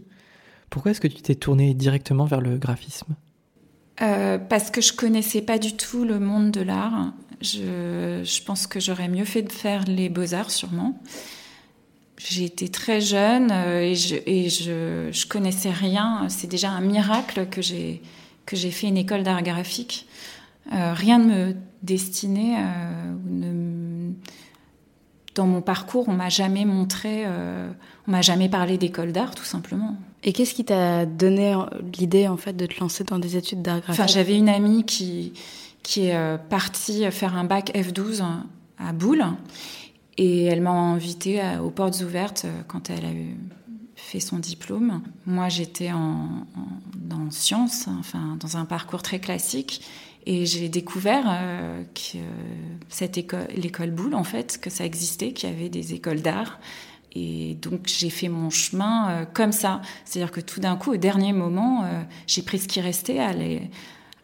Pourquoi 0.69 0.91
est-ce 0.91 1.01
que 1.01 1.07
tu 1.07 1.21
t'es 1.21 1.35
tournée 1.35 1.73
directement 1.73 2.25
vers 2.25 2.41
le 2.41 2.57
graphisme? 2.57 3.15
Euh, 4.01 4.37
Parce 4.37 4.71
que 4.71 4.81
je 4.81 4.93
connaissais 4.93 5.41
pas 5.41 5.59
du 5.59 5.75
tout 5.75 6.05
le 6.05 6.19
monde 6.19 6.51
de 6.51 6.61
l'art. 6.61 7.13
Je, 7.41 8.21
je, 8.23 8.43
pense 8.43 8.67
que 8.67 8.79
j'aurais 8.79 9.07
mieux 9.07 9.25
fait 9.25 9.41
de 9.41 9.51
faire 9.51 9.85
les 9.85 10.09
beaux-arts 10.09 10.51
sûrement. 10.51 11.01
J'ai 12.19 12.45
été 12.45 12.69
très 12.69 13.01
jeune 13.01 13.49
euh, 13.51 13.81
et, 13.81 13.95
je, 13.95 14.15
et 14.27 14.49
je, 14.49 15.09
je 15.11 15.25
connaissais 15.25 15.71
rien. 15.71 16.27
C'est 16.29 16.47
déjà 16.47 16.69
un 16.69 16.81
miracle 16.81 17.47
que 17.47 17.61
j'ai 17.61 18.01
que 18.49 18.55
j'ai 18.55 18.71
fait 18.71 18.87
une 18.87 18.97
école 18.97 19.21
d'art 19.21 19.43
graphique. 19.43 20.07
Euh, 20.73 20.93
rien 20.93 21.19
ne 21.19 21.25
me 21.25 21.55
destinait, 21.83 22.57
euh, 22.57 23.13
ne, 23.27 24.11
dans 25.35 25.45
mon 25.45 25.61
parcours, 25.61 26.09
on 26.09 26.13
m'a 26.13 26.29
jamais 26.29 26.65
montré, 26.65 27.23
euh, 27.25 27.69
on 28.07 28.11
m'a 28.11 28.21
jamais 28.21 28.49
parlé 28.49 28.77
d'école 28.77 29.11
d'art, 29.11 29.35
tout 29.35 29.45
simplement. 29.45 29.95
Et 30.23 30.33
qu'est-ce 30.33 30.55
qui 30.55 30.65
t'a 30.65 31.05
donné 31.05 31.55
l'idée 31.97 32.27
en 32.27 32.37
fait 32.37 32.53
de 32.53 32.65
te 32.65 32.79
lancer 32.79 33.03
dans 33.03 33.19
des 33.19 33.37
études 33.37 33.61
d'art 33.61 33.81
graphique? 33.81 34.01
Enfin, 34.01 34.07
j'avais 34.07 34.35
une 34.35 34.49
amie 34.49 34.83
qui 34.83 35.33
qui 35.81 36.07
est 36.07 36.37
partie 36.49 37.09
faire 37.09 37.37
un 37.37 37.45
bac 37.45 37.71
F12 37.73 38.21
à 38.79 38.91
Boule 38.91 39.23
et 40.21 40.43
elle 40.43 40.59
m'a 40.59 40.71
invitée 40.71 41.41
aux 41.63 41.69
portes 41.69 42.01
ouvertes 42.01 42.43
euh, 42.45 42.61
quand 42.67 42.89
elle 42.89 43.05
a 43.05 43.11
eu 43.11 43.37
fait 43.95 44.19
son 44.19 44.37
diplôme. 44.37 45.01
Moi, 45.25 45.47
j'étais 45.47 45.91
en, 45.91 46.45
en, 47.11 47.31
sciences, 47.31 47.87
enfin 47.99 48.37
dans 48.39 48.57
un 48.57 48.65
parcours 48.65 49.01
très 49.01 49.19
classique, 49.19 49.81
Et 50.25 50.45
j'ai 50.45 50.67
découvert 50.67 51.25
euh, 51.27 51.83
que 51.93 52.17
cette 52.89 53.17
école, 53.17 53.47
l'école 53.55 53.91
Boulle, 53.91 54.15
en 54.15 54.23
fait, 54.23 54.59
que 54.59 54.69
ça 54.69 54.83
existait, 54.83 55.31
qu'il 55.31 55.49
y 55.49 55.53
avait 55.53 55.69
des 55.69 55.93
écoles 55.93 56.21
d'art. 56.21 56.59
Et 57.13 57.57
donc 57.61 57.81
j'ai 57.87 58.09
fait 58.09 58.29
mon 58.29 58.49
chemin 58.49 59.09
euh, 59.09 59.25
comme 59.25 59.51
ça. 59.51 59.81
C'est-à-dire 60.05 60.31
que 60.31 60.41
tout 60.41 60.59
d'un 60.59 60.75
coup, 60.75 60.93
au 60.93 60.97
dernier 60.97 61.33
moment, 61.33 61.83
euh, 61.83 62.01
j'ai 62.27 62.41
pris 62.41 62.59
ce 62.59 62.67
qui 62.67 62.81
restait 62.81 63.19
à, 63.19 63.33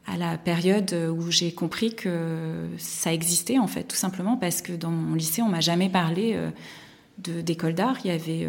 à 0.08 0.18
la 0.18 0.38
période 0.38 0.94
où 1.18 1.32
j'ai 1.32 1.52
compris 1.52 1.96
que 1.96 2.68
ça 2.78 3.14
existait, 3.14 3.58
en 3.58 3.68
fait, 3.68 3.84
tout 3.84 3.96
simplement 3.96 4.38
parce 4.38 4.62
que 4.62 4.74
dans 4.74 4.92
mon 4.92 5.16
lycée, 5.16 5.42
on 5.42 5.50
m'a 5.50 5.62
jamais 5.62 5.90
parlé 5.90 6.38
d'école 7.18 7.74
d'art. 7.74 7.98
Il 8.04 8.10
y 8.10 8.12
avait, 8.12 8.48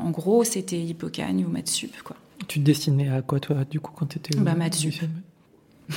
en 0.00 0.10
gros, 0.10 0.44
c'était 0.44 0.80
Hippocane 0.80 1.44
ou 1.44 1.48
Matsup, 1.48 2.02
quoi. 2.04 2.16
Tu 2.46 2.60
te 2.60 2.64
destinais 2.64 3.08
à 3.08 3.22
quoi, 3.22 3.40
toi, 3.40 3.64
du 3.68 3.80
coup, 3.80 3.92
quand 3.94 4.06
tu 4.06 4.18
étais 4.18 4.38
bah, 4.38 4.54
Matsup. 4.54 4.94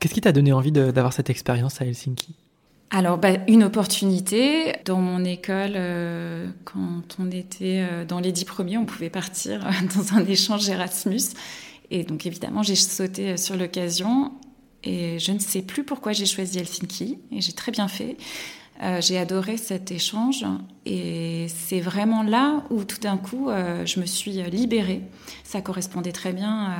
Qu'est-ce 0.00 0.14
qui 0.14 0.20
t'a 0.20 0.32
donné 0.32 0.52
envie 0.52 0.72
d'avoir 0.72 1.12
cette 1.12 1.30
expérience 1.30 1.80
à 1.80 1.86
Helsinki? 1.86 2.34
Alors, 2.90 3.18
bah, 3.18 3.38
une 3.48 3.64
opportunité. 3.64 4.74
Dans 4.84 5.00
mon 5.00 5.24
école, 5.24 5.72
euh, 5.74 6.48
quand 6.64 7.16
on 7.18 7.30
était 7.30 7.84
euh, 7.90 8.04
dans 8.04 8.20
les 8.20 8.30
dix 8.30 8.44
premiers, 8.44 8.78
on 8.78 8.84
pouvait 8.84 9.10
partir 9.10 9.66
euh, 9.66 9.70
dans 9.96 10.14
un 10.14 10.24
échange 10.24 10.68
Erasmus. 10.68 11.34
Et 11.90 12.04
donc, 12.04 12.26
évidemment, 12.26 12.62
j'ai 12.62 12.76
sauté 12.76 13.36
sur 13.36 13.56
l'occasion. 13.56 14.32
Et 14.84 15.18
je 15.18 15.32
ne 15.32 15.40
sais 15.40 15.62
plus 15.62 15.82
pourquoi 15.82 16.12
j'ai 16.12 16.26
choisi 16.26 16.58
Helsinki. 16.58 17.18
Et 17.32 17.40
j'ai 17.40 17.52
très 17.52 17.72
bien 17.72 17.88
fait. 17.88 18.16
J'ai 19.00 19.16
adoré 19.16 19.56
cet 19.56 19.90
échange 19.90 20.44
et 20.84 21.46
c'est 21.48 21.80
vraiment 21.80 22.22
là 22.22 22.62
où 22.68 22.84
tout 22.84 23.00
d'un 23.00 23.16
coup 23.16 23.48
je 23.86 24.00
me 24.00 24.04
suis 24.04 24.32
libérée. 24.50 25.00
Ça 25.44 25.62
correspondait 25.62 26.12
très 26.12 26.34
bien 26.34 26.74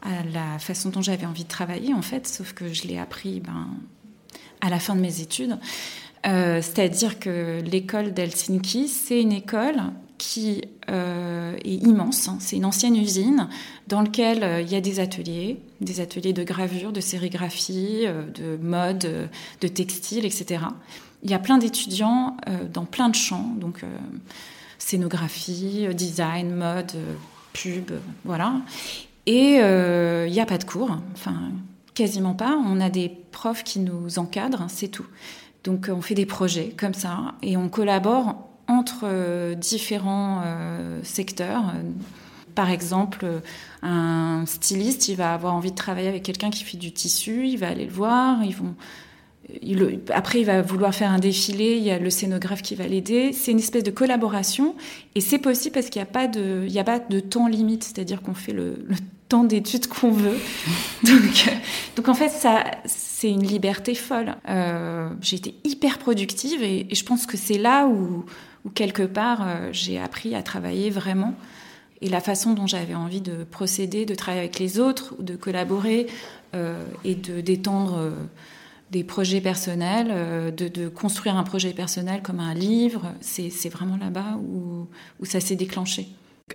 à, 0.00 0.22
la 0.32 0.60
façon 0.60 0.90
dont 0.90 1.02
j'avais 1.02 1.26
envie 1.26 1.42
de 1.42 1.48
travailler 1.48 1.92
en 1.92 2.02
fait, 2.02 2.28
sauf 2.28 2.52
que 2.52 2.72
je 2.72 2.86
l'ai 2.86 2.98
appris 2.98 3.40
ben, 3.40 3.66
à 4.62 4.70
la 4.70 4.78
fin 4.78 4.96
de 4.96 5.00
mes 5.00 5.20
études. 5.20 5.58
Euh, 6.26 6.62
c'est-à-dire 6.62 7.18
que 7.18 7.60
l'école 7.62 8.14
d'Helsinki, 8.14 8.88
c'est 8.88 9.20
une 9.20 9.32
école 9.32 9.82
qui 10.16 10.62
est 10.86 11.66
immense. 11.66 12.28
Hein. 12.28 12.36
C'est 12.38 12.54
une 12.54 12.64
ancienne 12.64 12.94
usine 12.94 13.48
dans 13.88 14.02
laquelle 14.02 14.62
il 14.64 14.70
y 14.70 14.76
a 14.76 14.80
des 14.80 15.00
ateliers, 15.00 15.58
des 15.80 16.00
ateliers 16.00 16.32
de 16.32 16.44
gravure, 16.44 16.92
de 16.92 17.00
sérigraphie, 17.00 18.06
de 18.06 18.56
mode, 18.62 19.28
de 19.60 19.68
textile, 19.68 20.24
etc. 20.24 20.64
Il 21.24 21.30
y 21.30 21.34
a 21.34 21.40
plein 21.40 21.58
d'étudiants 21.58 22.36
dans 22.72 22.84
plein 22.84 23.08
de 23.08 23.16
champs, 23.16 23.52
donc 23.56 23.84
scénographie, 24.78 25.88
design, 25.92 26.54
mode, 26.54 26.92
pub, 27.52 27.90
voilà. 28.24 28.60
Et 29.26 29.56
il 29.56 30.32
n'y 30.32 30.40
a 30.40 30.46
pas 30.46 30.58
de 30.58 30.64
cours, 30.64 30.96
enfin 31.14 31.50
quasiment 31.94 32.34
pas. 32.34 32.58
On 32.66 32.80
a 32.80 32.90
des 32.90 33.08
profs 33.08 33.64
qui 33.64 33.80
nous 33.80 34.18
encadrent, 34.18 34.66
c'est 34.68 34.88
tout. 34.88 35.06
Donc 35.64 35.88
on 35.92 36.00
fait 36.00 36.14
des 36.14 36.26
projets 36.26 36.74
comme 36.76 36.94
ça 36.94 37.34
et 37.42 37.56
on 37.56 37.68
collabore 37.68 38.48
entre 38.68 39.04
euh, 39.04 39.54
différents 39.54 40.42
euh, 40.44 41.00
secteurs. 41.02 41.72
Par 42.54 42.70
exemple, 42.70 43.26
un 43.82 44.44
styliste, 44.46 45.08
il 45.08 45.16
va 45.16 45.32
avoir 45.32 45.54
envie 45.54 45.70
de 45.70 45.76
travailler 45.76 46.08
avec 46.08 46.22
quelqu'un 46.22 46.50
qui 46.50 46.64
fait 46.64 46.76
du 46.76 46.92
tissu, 46.92 47.46
il 47.46 47.56
va 47.56 47.68
aller 47.68 47.86
le 47.86 47.92
voir, 47.92 48.44
ils 48.44 48.54
vont 48.54 48.74
après, 50.14 50.40
il 50.40 50.46
va 50.46 50.62
vouloir 50.62 50.94
faire 50.94 51.10
un 51.10 51.18
défilé, 51.18 51.76
il 51.76 51.82
y 51.82 51.90
a 51.90 51.98
le 51.98 52.10
scénographe 52.10 52.62
qui 52.62 52.74
va 52.74 52.86
l'aider. 52.86 53.32
C'est 53.32 53.50
une 53.50 53.58
espèce 53.58 53.82
de 53.82 53.90
collaboration 53.90 54.74
et 55.14 55.20
c'est 55.20 55.38
possible 55.38 55.74
parce 55.74 55.90
qu'il 55.90 56.00
n'y 56.00 56.08
a, 56.08 56.10
pas 56.10 56.28
de, 56.28 56.66
a 56.76 56.84
pas 56.84 56.98
de 57.00 57.20
temps 57.20 57.48
limite, 57.48 57.84
c'est-à-dire 57.84 58.22
qu'on 58.22 58.34
fait 58.34 58.52
le, 58.52 58.86
d'études 59.40 59.86
qu'on 59.86 60.12
veut. 60.12 60.38
Donc, 61.96 62.08
en 62.08 62.14
fait, 62.14 62.28
ça, 62.28 62.64
c'est 62.84 63.30
une 63.30 63.44
liberté 63.44 63.94
folle. 63.94 64.36
Euh, 64.48 65.08
j'ai 65.20 65.36
été 65.36 65.54
hyper 65.64 65.98
productive 65.98 66.62
et, 66.62 66.86
je 66.92 67.04
pense 67.04 67.26
que 67.26 67.36
c'est 67.36 67.58
là 67.58 67.86
où, 67.86 68.24
quelque 68.74 69.02
part, 69.02 69.46
euh, 69.46 69.68
j'ai 69.72 69.98
appris 69.98 70.34
à 70.34 70.42
travailler 70.42 70.90
vraiment. 70.90 71.34
Et 72.00 72.08
la 72.08 72.20
façon 72.20 72.52
dont 72.52 72.66
j'avais 72.66 72.94
envie 72.94 73.20
de 73.20 73.44
procéder, 73.44 74.06
de 74.06 74.14
travailler 74.14 74.42
avec 74.42 74.58
les 74.58 74.80
autres, 74.80 75.14
de 75.20 75.36
collaborer 75.36 76.08
euh, 76.54 76.84
et 77.04 77.14
de 77.14 77.40
d'étendre 77.40 78.12
des 78.90 79.04
projets 79.04 79.40
personnels, 79.40 80.54
de, 80.54 80.88
construire 80.88 81.36
un 81.36 81.44
projet 81.44 81.72
personnel 81.72 82.20
comme 82.20 82.40
un 82.40 82.54
livre. 82.54 83.12
C'est 83.20 83.68
vraiment 83.70 83.96
là-bas 83.96 84.38
où 84.38 85.24
ça 85.24 85.40
s'est 85.40 85.56
déclenché. 85.56 86.08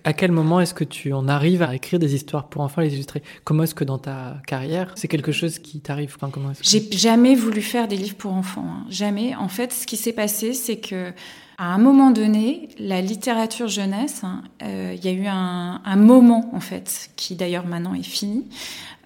À 0.04 0.14
quel 0.14 0.32
moment 0.32 0.60
est-ce 0.60 0.74
que 0.74 0.84
tu 0.84 1.14
en 1.14 1.28
arrives 1.28 1.62
à 1.62 1.76
écrire 1.76 2.00
des 2.00 2.16
histoires 2.16 2.48
pour 2.48 2.62
enfants, 2.62 2.82
les 2.82 2.94
illustrer? 2.94 3.22
Comment 3.44 3.64
est-ce 3.64 3.76
que 3.76 3.84
dans 3.84 3.98
ta 3.98 4.42
carrière, 4.46 4.94
c'est 4.96 5.08
quelque 5.08 5.32
chose 5.32 5.60
qui 5.60 5.80
t'arrive? 5.80 6.18
Comment 6.18 6.52
J'ai 6.62 6.90
jamais 6.92 7.36
voulu 7.36 7.62
faire 7.62 7.88
des 7.88 7.98
livres 7.98 8.16
pour 8.16 8.34
enfants, 8.34 8.66
hein. 8.68 8.86
jamais. 8.90 9.36
En 9.36 9.48
fait, 9.48 9.72
ce 9.74 9.86
qui 9.86 9.98
s'est 9.98 10.14
passé, 10.14 10.54
c'est 10.54 10.78
que 10.78 11.12
à 11.60 11.74
un 11.74 11.80
moment 11.80 12.12
donné, 12.12 12.70
la 12.78 13.02
littérature 13.02 13.68
jeunesse, 13.68 14.24
hein, 14.24 14.44
euh, 14.62 14.94
il 14.96 15.04
y 15.04 15.08
a 15.08 15.12
eu 15.12 15.26
un, 15.26 15.82
un, 15.84 15.96
moment 15.96 16.52
en 16.54 16.60
fait, 16.60 17.10
qui 17.16 17.36
d'ailleurs 17.36 17.66
maintenant 17.66 17.96
est 17.96 18.04
fini, 18.04 18.46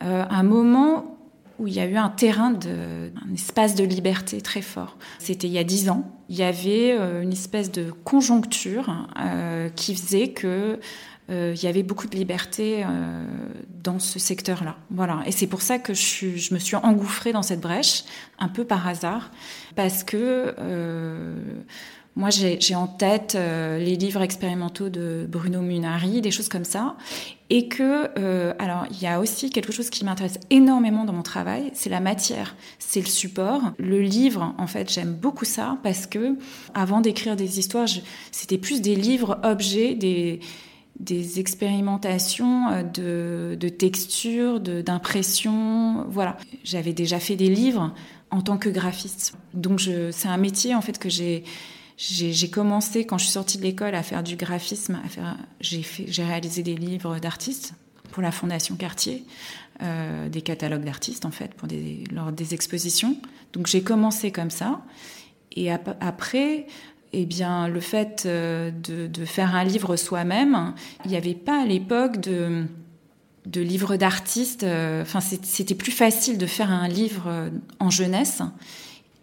euh, 0.03 0.25
un 0.29 0.43
moment 0.43 1.17
où 1.61 1.67
il 1.67 1.73
y 1.75 1.79
a 1.79 1.85
eu 1.85 1.95
un 1.95 2.09
terrain, 2.09 2.49
de, 2.49 3.11
un 3.23 3.33
espace 3.33 3.75
de 3.75 3.83
liberté 3.83 4.41
très 4.41 4.63
fort. 4.63 4.97
C'était 5.19 5.47
il 5.47 5.53
y 5.53 5.59
a 5.59 5.63
dix 5.63 5.89
ans. 5.89 6.11
Il 6.27 6.35
y 6.35 6.43
avait 6.43 6.91
euh, 6.91 7.21
une 7.21 7.31
espèce 7.31 7.71
de 7.71 7.91
conjoncture 8.03 9.07
euh, 9.19 9.69
qui 9.69 9.95
faisait 9.95 10.29
que 10.29 10.79
euh, 11.29 11.53
il 11.55 11.63
y 11.63 11.67
avait 11.67 11.83
beaucoup 11.83 12.07
de 12.07 12.15
liberté 12.15 12.83
dans 13.83 13.99
ce 13.99 14.17
secteur-là. 14.17 14.75
Voilà. 14.89 15.21
Et 15.27 15.31
c'est 15.31 15.45
pour 15.45 15.61
ça 15.61 15.77
que 15.77 15.93
je, 15.93 16.35
je, 16.35 16.53
me 16.53 16.59
suis 16.59 16.75
engouffrée 16.75 17.31
dans 17.31 17.43
cette 17.43 17.61
brèche, 17.61 18.05
un 18.39 18.47
peu 18.47 18.65
par 18.65 18.87
hasard, 18.87 19.29
parce 19.75 20.03
que 20.03 20.55
moi, 22.15 22.29
j'ai 22.29 22.75
en 22.75 22.87
tête 22.87 23.35
euh, 23.35 23.77
les 23.79 23.95
livres 23.95 24.21
expérimentaux 24.21 24.89
de 24.89 25.25
Bruno 25.29 25.61
Munari, 25.61 26.19
des 26.19 26.31
choses 26.31 26.49
comme 26.49 26.65
ça. 26.65 26.97
Et 27.49 27.69
que, 27.69 28.09
euh, 28.19 28.53
alors, 28.59 28.85
il 28.91 29.01
y 29.01 29.07
a 29.07 29.19
aussi 29.21 29.49
quelque 29.49 29.71
chose 29.71 29.89
qui 29.89 30.03
m'intéresse 30.03 30.37
énormément 30.49 31.05
dans 31.05 31.13
mon 31.13 31.21
travail, 31.21 31.71
c'est 31.73 31.89
la 31.89 32.01
matière, 32.01 32.55
c'est 32.79 32.99
le 32.99 33.07
support. 33.07 33.61
Le 33.77 34.01
livre, 34.01 34.53
en 34.57 34.67
fait, 34.67 34.91
j'aime 34.91 35.13
beaucoup 35.13 35.45
ça 35.45 35.77
parce 35.83 36.05
que, 36.05 36.37
avant 36.73 36.99
d'écrire 36.99 37.37
des 37.37 37.59
histoires, 37.59 37.87
c'était 38.31 38.57
plus 38.57 38.81
des 38.81 38.95
livres 38.95 39.39
objets, 39.43 39.95
des, 39.95 40.39
expérimentations 41.39 42.67
euh, 42.71 42.83
de, 42.83 43.55
de 43.55 43.69
texture, 43.69 44.59
d'impression. 44.59 46.05
Voilà. 46.09 46.35
J'avais 46.65 46.93
déjà 46.93 47.21
fait 47.21 47.37
des 47.37 47.49
livres 47.49 47.93
en 48.31 48.41
tant 48.41 48.57
que 48.57 48.69
graphiste. 48.69 49.33
Donc, 49.53 49.79
c'est 49.79 50.27
un 50.27 50.37
métier, 50.37 50.75
en 50.75 50.81
fait, 50.81 50.99
que 50.99 51.09
j'ai 51.09 51.43
j'ai 52.09 52.49
commencé, 52.49 53.05
quand 53.05 53.19
je 53.19 53.25
suis 53.25 53.33
sortie 53.33 53.59
de 53.59 53.63
l'école, 53.63 53.93
à 53.93 54.01
faire 54.01 54.23
du 54.23 54.35
graphisme. 54.35 54.99
J'ai 55.59 56.23
réalisé 56.23 56.63
des 56.63 56.75
livres 56.75 57.19
d'artistes 57.19 57.75
pour 58.11 58.23
la 58.23 58.31
Fondation 58.31 58.75
Cartier, 58.75 59.23
euh, 59.83 60.27
des 60.27 60.41
catalogues 60.41 60.83
d'artistes, 60.83 61.25
en 61.25 61.31
fait, 61.31 61.53
pour 61.53 61.67
des, 61.67 62.03
lors 62.11 62.31
des 62.31 62.55
expositions. 62.55 63.17
Donc 63.53 63.67
j'ai 63.67 63.83
commencé 63.83 64.31
comme 64.31 64.49
ça. 64.49 64.81
Et 65.55 65.71
après, 65.71 66.65
eh 67.13 67.25
bien, 67.27 67.67
le 67.67 67.79
fait 67.79 68.23
euh, 68.25 68.71
de, 68.71 69.25
faire 69.25 69.53
un 69.53 69.63
livre 69.63 69.95
soi-même, 69.95 70.73
il 71.05 71.11
n'y 71.11 71.17
avait 71.17 71.35
pas 71.35 71.61
à 71.61 71.65
l'époque 71.65 72.19
de 72.19 72.65
de 73.45 73.61
livres 73.61 73.95
d'artistes. 73.95 74.63
Euh, 74.63 75.01
enfin, 75.03 75.19
c'était 75.19 75.75
plus 75.75 75.91
facile 75.91 76.37
de 76.39 76.45
faire 76.47 76.71
un 76.71 76.87
livre 76.87 77.49
en 77.79 77.89
jeunesse. 77.91 78.41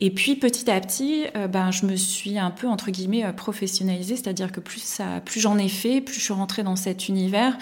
Et 0.00 0.10
puis 0.10 0.36
petit 0.36 0.70
à 0.70 0.80
petit, 0.80 1.24
euh, 1.36 1.48
ben, 1.48 1.70
je 1.70 1.84
me 1.84 1.96
suis 1.96 2.38
un 2.38 2.50
peu 2.50 2.68
entre 2.68 2.90
guillemets 2.90 3.24
euh, 3.24 3.32
professionnalisée, 3.32 4.16
c'est-à-dire 4.16 4.52
que 4.52 4.60
plus 4.60 5.00
plus 5.24 5.40
j'en 5.40 5.58
ai 5.58 5.68
fait, 5.68 6.00
plus 6.00 6.14
je 6.14 6.20
suis 6.20 6.32
rentrée 6.32 6.62
dans 6.62 6.76
cet 6.76 7.08
univers. 7.08 7.58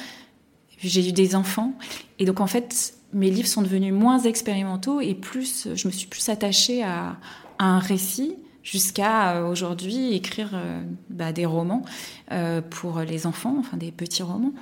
J'ai 0.78 1.08
eu 1.08 1.12
des 1.12 1.34
enfants, 1.34 1.72
et 2.18 2.26
donc 2.26 2.40
en 2.40 2.46
fait, 2.46 2.94
mes 3.14 3.30
livres 3.30 3.48
sont 3.48 3.62
devenus 3.62 3.94
moins 3.94 4.18
expérimentaux 4.18 5.00
et 5.00 5.14
plus, 5.14 5.68
je 5.74 5.88
me 5.88 5.92
suis 5.92 6.06
plus 6.06 6.28
attachée 6.28 6.82
à, 6.82 7.16
un 7.58 7.78
récit 7.78 8.36
jusqu'à 8.62 9.36
euh, 9.36 9.48
aujourd'hui 9.48 10.12
écrire 10.12 10.50
bah, 11.08 11.32
des 11.32 11.46
romans 11.46 11.82
pour 12.68 13.00
les 13.00 13.26
enfants, 13.26 13.56
enfin 13.58 13.78
des 13.78 13.90
petits 13.90 14.22
romans, 14.22 14.52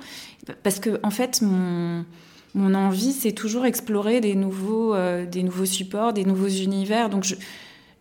parce 0.63 0.79
que 0.79 1.01
en 1.03 1.09
fait 1.09 1.41
mon 1.41 2.05
mon 2.53 2.73
envie, 2.73 3.11
c'est 3.11 3.33
toujours 3.33 3.65
explorer 3.65 4.21
des 4.21 4.33
nouveaux, 4.33 4.95
des 5.25 5.43
nouveaux 5.43 5.65
supports, 5.65 6.13
des 6.13 6.23
nouveaux 6.23 6.47
univers. 6.47 7.09
Donc, 7.09 7.25
je, 7.25 7.35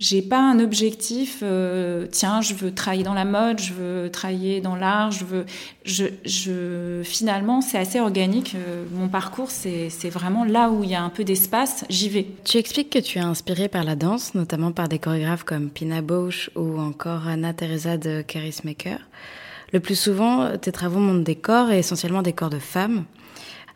j'ai 0.01 0.23
pas 0.23 0.41
un 0.41 0.59
objectif. 0.59 1.39
Euh, 1.43 2.07
tiens, 2.11 2.41
je 2.41 2.55
veux 2.55 2.75
travailler 2.75 3.05
dans 3.05 3.15
la 3.15 3.25
mode, 3.25 3.61
je 3.61 3.73
veux 3.73 4.11
travailler 4.11 4.61
dans 4.61 4.77
l'art, 4.77 5.11
je 5.13 5.25
veux. 5.25 5.47
Je, 5.85 6.07
je 6.25 7.03
finalement, 7.05 7.61
c'est 7.61 7.79
assez 7.79 8.01
organique. 8.01 8.55
Euh, 8.57 8.85
mon 8.93 9.09
parcours, 9.09 9.51
c'est, 9.51 9.89
vraiment 10.11 10.45
là 10.45 10.71
où 10.71 10.85
il 10.85 10.91
y 10.91 10.95
a 10.95 11.03
un 11.03 11.11
peu 11.11 11.25
d'espace, 11.25 11.85
j'y 11.89 12.09
vais. 12.09 12.27
Tu 12.45 12.59
expliques 12.59 12.91
que 12.91 12.99
tu 12.99 13.19
es 13.19 13.23
inspirée 13.23 13.69
par 13.69 13.85
la 13.85 13.97
danse, 13.97 14.35
notamment 14.35 14.73
par 14.73 14.89
des 14.89 14.99
chorégraphes 14.99 15.45
comme 15.45 15.71
Pina 15.71 16.03
Bausch 16.03 16.51
ou 16.57 16.79
encore 16.81 17.27
Anna 17.29 17.55
Teresa 17.55 17.97
de 17.97 18.25
Maker. 18.65 18.99
Le 19.73 19.81
plus 19.81 19.99
souvent, 19.99 20.57
tes 20.59 20.73
travaux 20.73 21.01
montrent 21.01 21.25
des 21.25 21.37
corps 21.37 21.71
et 21.71 21.79
essentiellement 21.79 22.23
des 22.23 22.33
corps 22.33 22.51
de 22.51 22.59
femmes. 22.59 23.05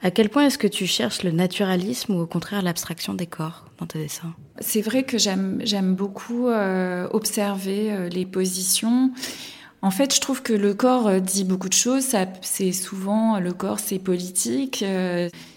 À 0.03 0.11
quel 0.13 0.29
point 0.29 0.47
est-ce 0.47 0.59
que 0.59 0.69
tu 0.69 0.87
cherches 0.87 1.25
le 1.25 1.33
naturalisme 1.33 2.15
ou 2.15 2.21
au 2.21 2.27
contraire 2.27 2.63
l'abstraction 2.63 3.15
des 3.15 3.27
corps 3.27 3.65
dans 3.79 3.87
tes 3.87 3.99
dessins? 3.99 4.33
C'est 4.61 4.81
vrai 4.81 5.03
que 5.03 5.19
j'aime 5.19 5.95
beaucoup 5.95 6.49
euh, 6.49 7.09
observer 7.13 7.93
euh, 7.93 8.09
les 8.09 8.25
positions. 8.25 9.11
En 9.83 9.91
fait, 9.91 10.15
je 10.15 10.21
trouve 10.21 10.43
que 10.43 10.53
le 10.53 10.75
corps 10.75 11.09
euh, 11.09 11.19
dit 11.19 11.43
beaucoup 11.43 11.69
de 11.69 11.75
choses. 11.75 12.15
C'est 12.43 12.73
souvent 12.73 13.41
le 13.41 13.53
corps, 13.53 13.81
c'est 13.81 13.99
politique. 13.99 14.85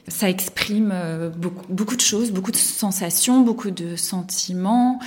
ça 0.08 0.30
exprime 0.30 0.94
beaucoup, 1.38 1.66
beaucoup 1.70 1.96
de 1.96 2.02
choses, 2.02 2.32
beaucoup 2.32 2.52
de 2.52 2.58
sensations, 2.58 3.42
beaucoup 3.42 3.72
de 3.72 3.96
sentiments. 3.96 5.00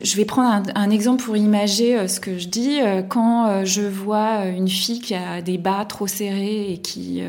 Je 0.00 0.16
vais 0.16 0.24
prendre 0.24 0.70
un, 0.74 0.90
exemple 0.90 1.22
pour 1.22 1.36
imager 1.36 1.96
euh, 1.96 2.08
ce 2.08 2.20
que 2.20 2.38
je 2.38 2.48
dis. 2.48 2.80
Euh, 2.80 3.02
quand 3.02 3.46
euh, 3.46 3.64
je 3.64 3.82
vois 3.82 4.46
une 4.46 4.68
fille 4.68 5.00
qui 5.00 5.14
a 5.14 5.40
des 5.40 5.56
bas 5.56 5.84
trop 5.84 6.06
serrés 6.06 6.72
et 6.72 6.78
qui 6.78 7.22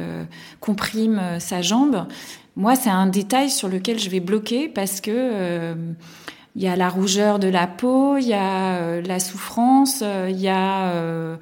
comprime 0.59 1.21
sa 1.39 1.61
jambe, 1.61 2.07
moi, 2.55 2.75
c'est 2.75 2.89
un 2.89 3.07
détail 3.07 3.49
sur 3.49 3.67
lequel 3.67 3.99
je 3.99 4.09
vais 4.09 4.19
bloquer 4.19 4.67
parce 4.67 5.01
que 5.01 5.75
il 6.55 6.63
y 6.63 6.67
a 6.67 6.75
la 6.77 6.87
rougeur 6.87 7.37
de 7.37 7.49
la 7.49 7.67
peau, 7.67 8.17
il 8.17 8.27
y 8.27 8.33
a 8.33 9.01
la 9.01 9.19
souffrance, 9.19 10.01
il 10.29 10.39
y 10.39 10.47
a 10.47 11.37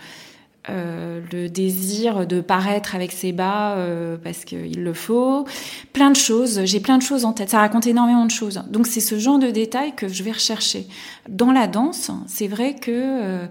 euh, 0.70 1.20
le 1.34 1.50
désir 1.50 2.26
de 2.26 2.40
paraître 2.40 2.96
avec 2.96 3.12
ses 3.12 3.34
bas 3.34 3.74
euh, 3.74 4.16
parce 4.16 4.46
qu'il 4.46 4.82
le 4.82 4.94
faut, 4.94 5.46
plein 5.92 6.10
de 6.10 6.16
choses. 6.16 6.62
J'ai 6.64 6.80
plein 6.80 6.98
de 6.98 7.04
choses 7.04 7.26
en 7.26 7.34
tête. 7.34 7.50
Ça 7.50 7.60
raconte 7.60 7.86
énormément 7.86 8.26
de 8.26 8.32
choses. 8.32 8.64
Donc 8.70 8.88
c'est 8.88 9.02
ce 9.02 9.20
genre 9.20 9.40
de 9.40 9.52
détails 9.52 9.94
que 9.94 10.08
je 10.08 10.24
vais 10.24 10.32
rechercher. 10.32 10.88
Dans 11.28 11.52
la 11.52 11.68
danse, 11.68 12.12
c'est 12.28 12.48
vrai 12.48 12.76
que 12.76 12.92
euh, 12.92 13.46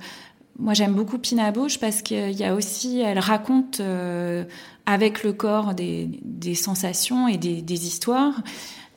moi 0.58 0.72
j'aime 0.72 0.94
beaucoup 0.94 1.18
Pina 1.18 1.52
parce 1.80 2.00
qu'il 2.00 2.32
y 2.32 2.44
a 2.44 2.54
aussi, 2.54 3.00
elle 3.00 3.18
raconte 3.18 3.82
avec 4.86 5.22
le 5.22 5.34
corps 5.34 5.74
des, 5.74 6.08
des 6.22 6.54
sensations 6.54 7.28
et 7.28 7.36
des, 7.36 7.60
des, 7.60 7.86
histoires. 7.86 8.40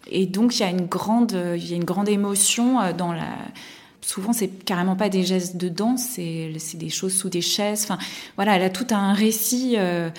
Et 0.09 0.25
donc 0.25 0.57
il 0.57 0.61
y 0.61 0.65
a 0.65 0.69
une 0.69 0.85
grande, 0.85 1.37
il 1.57 1.69
y 1.69 1.73
a 1.73 1.75
une 1.75 1.83
grande 1.83 2.07
émotion 2.07 2.77
dans 2.97 3.11
la 3.11 3.27
souvent 4.05 4.33
c'est 4.33 4.47
carrément 4.47 4.95
pas 4.95 5.09
des 5.09 5.23
gestes 5.23 5.57
de 5.57 5.69
danse, 5.69 6.01
c'est 6.01 6.51
des 6.75 6.89
choses 6.89 7.13
sous 7.13 7.29
des 7.29 7.41
chaises. 7.41 7.83
Enfin, 7.83 7.97
voilà, 8.35 8.55
elle 8.55 8.63
a 8.63 8.69
tout 8.69 8.87
un 8.91 9.13
récit 9.13 9.75
euh, 9.77 10.09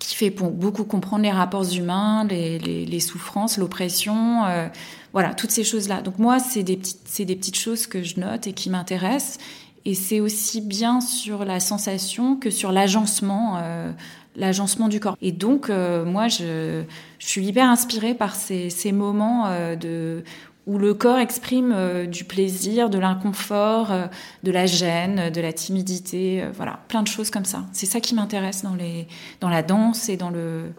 qui 0.00 0.14
fait 0.16 0.30
beaucoup 0.30 0.84
comprendre 0.84 1.22
les 1.22 1.30
rapports 1.30 1.72
humains, 1.72 2.24
les, 2.24 2.58
les, 2.58 3.00
souffrances, 3.00 3.58
l'oppression, 3.58 4.44
euh, 4.44 4.68
voilà, 5.12 5.34
toutes 5.34 5.52
ces 5.52 5.64
choses-là. 5.64 6.02
Donc 6.02 6.18
moi, 6.18 6.38
c'est 6.38 6.62
des 6.62 6.76
petites, 6.76 7.22
des 7.26 7.36
petites 7.36 7.56
choses 7.56 7.86
que 7.86 8.02
je 8.02 8.20
note 8.20 8.46
et 8.46 8.52
qui 8.52 8.70
m'intéressent. 8.70 9.38
Et 9.84 9.94
c'est 9.94 10.18
aussi 10.18 10.60
bien 10.60 11.00
sur 11.00 11.44
la 11.44 11.60
sensation 11.60 12.34
que 12.34 12.50
sur 12.50 12.72
l'agencement, 12.72 13.58
euh, 13.58 13.92
l'agencement 14.34 14.88
du 14.88 14.98
corps. 14.98 15.16
Et 15.22 15.30
donc, 15.30 15.68
moi, 15.68 16.26
je, 16.26 16.82
je, 17.20 17.26
suis 17.26 17.46
hyper 17.46 17.70
inspirée 17.70 18.14
par 18.14 18.34
ces, 18.34 18.68
ces 18.68 18.90
moments 18.90 19.48
de 19.76 20.24
où 20.66 20.78
le 20.78 20.94
corps 20.94 21.18
exprime 21.18 21.72
euh, 21.74 22.06
du 22.06 22.24
plaisir, 22.24 22.90
de 22.90 22.98
l'inconfort, 22.98 23.92
euh, 23.92 24.06
de 24.42 24.50
la 24.50 24.66
gêne, 24.66 25.30
de 25.30 25.40
la 25.40 25.52
timidité, 25.52 26.42
euh, 26.42 26.50
voilà, 26.52 26.80
plein 26.88 27.02
de 27.02 27.08
choses 27.08 27.30
comme 27.30 27.44
ça. 27.44 27.64
C'est 27.72 27.86
ça 27.86 28.00
qui 28.00 28.14
m'intéresse 28.14 28.62
dans, 28.62 28.74
les, 28.74 29.06
dans 29.40 29.48
la 29.48 29.62
danse 29.62 30.08
et 30.08 30.16
dans, 30.16 30.30
le, 30.30 30.72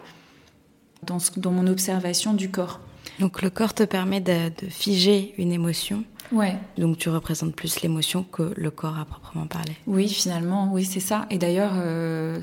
dans, 1.02 1.18
dans 1.38 1.50
mon 1.50 1.66
observation 1.66 2.34
du 2.34 2.50
corps. 2.50 2.80
Donc 3.18 3.40
le 3.40 3.48
corps 3.48 3.72
te 3.72 3.82
permet 3.82 4.20
de, 4.20 4.50
figer 4.68 5.34
une 5.38 5.52
émotion. 5.52 6.04
Ouais. 6.30 6.56
Donc 6.76 6.98
tu 6.98 7.08
représentes 7.08 7.56
plus 7.56 7.80
l'émotion 7.80 8.22
que 8.22 8.52
le 8.54 8.70
corps 8.70 8.98
à 8.98 9.06
proprement 9.06 9.46
parler. 9.46 9.72
Oui, 9.86 10.08
finalement, 10.08 10.70
oui, 10.70 10.84
c'est 10.84 11.00
ça. 11.00 11.24
Et 11.30 11.38
d'ailleurs, 11.38 11.72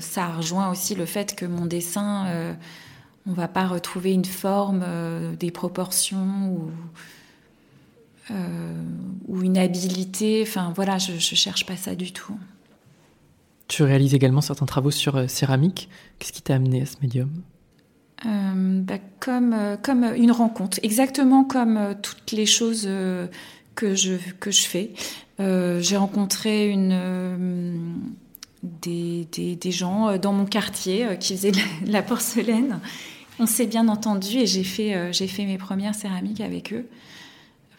ça 0.00 0.26
rejoint 0.26 0.68
aussi 0.70 0.96
le 0.96 1.06
fait 1.06 1.36
que 1.36 1.46
mon 1.46 1.66
dessin, 1.66 2.56
on 3.28 3.32
va 3.32 3.46
pas 3.46 3.68
retrouver 3.68 4.12
une 4.12 4.24
forme, 4.24 4.84
des 5.38 5.52
proportions 5.52 6.50
ou 6.50 6.70
ou 8.30 9.42
une 9.42 9.58
habilité. 9.58 10.42
Enfin 10.42 10.72
voilà, 10.74 10.98
je, 10.98 11.12
je 11.12 11.34
cherche 11.34 11.66
pas 11.66 11.76
ça 11.76 11.94
du 11.94 12.12
tout. 12.12 12.36
Tu 13.68 13.82
réalises 13.82 14.14
également 14.14 14.40
certains 14.40 14.66
travaux 14.66 14.90
sur 14.90 15.16
euh, 15.16 15.26
céramique. 15.26 15.88
Qu'est-ce 16.18 16.32
qui 16.32 16.42
t'a 16.42 16.54
amené 16.54 16.82
à 16.82 16.86
ce 16.86 16.96
médium? 17.02 17.30
Euh, 18.24 18.80
bah, 18.82 18.98
comme, 19.20 19.54
comme 19.82 20.04
une 20.16 20.30
rencontre, 20.30 20.78
exactement 20.82 21.44
comme 21.44 21.94
toutes 22.00 22.32
les 22.32 22.46
choses 22.46 22.88
que, 23.74 23.94
je, 23.94 24.14
que 24.40 24.50
je 24.50 24.62
fais. 24.62 24.92
J'ai 25.38 25.96
rencontré 25.96 26.70
une, 26.70 28.00
des, 28.62 29.28
des, 29.32 29.54
des, 29.56 29.70
gens 29.70 30.16
dans 30.16 30.32
mon 30.32 30.46
quartier 30.46 31.18
qui 31.20 31.36
faisaient 31.36 31.52
de 31.52 31.60
la 31.86 32.02
porcelaine. 32.02 32.80
On 33.38 33.44
s'est 33.44 33.66
bien 33.66 33.88
entendu 33.88 34.38
et 34.38 34.46
j'ai 34.46 34.64
fait, 34.64 35.12
j'ai 35.12 35.26
fait 35.28 35.44
mes 35.44 35.58
premières 35.58 35.94
céramiques 35.94 36.40
avec 36.40 36.72
eux 36.72 36.86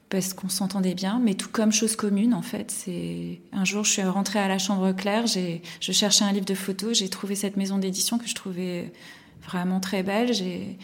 parce 0.10 0.34
qu'on 0.34 0.50
s'entendait 0.50 0.94
bien, 0.94 1.20
mais 1.22 1.34
tout 1.34 1.50
comme 1.52 1.72
chose 1.72 1.96
commune 1.96 2.34
en 2.34 2.42
fait. 2.42 2.72
C'est 2.72 3.42
un 3.52 3.66
jour, 3.66 3.84
je 3.84 3.92
suis 3.92 4.04
rentrée 4.04 4.40
à 4.40 4.48
la 4.48 4.58
chambre 4.58 4.92
claire, 4.94 5.26
je 5.28 5.92
cherchais 5.92 6.24
un 6.24 6.32
livre 6.32 6.46
de 6.46 6.54
photos, 6.54 6.98
j'ai 6.98 7.10
trouvé 7.10 7.36
cette 7.36 7.58
maison 7.58 7.78
d'édition 7.78 8.18
que 8.18 8.28
je 8.28 8.36
trouvais 8.36 8.92
vraiment 9.46 9.80
très 9.80 10.04
belle. 10.04 10.34
J'ai, 10.34 10.78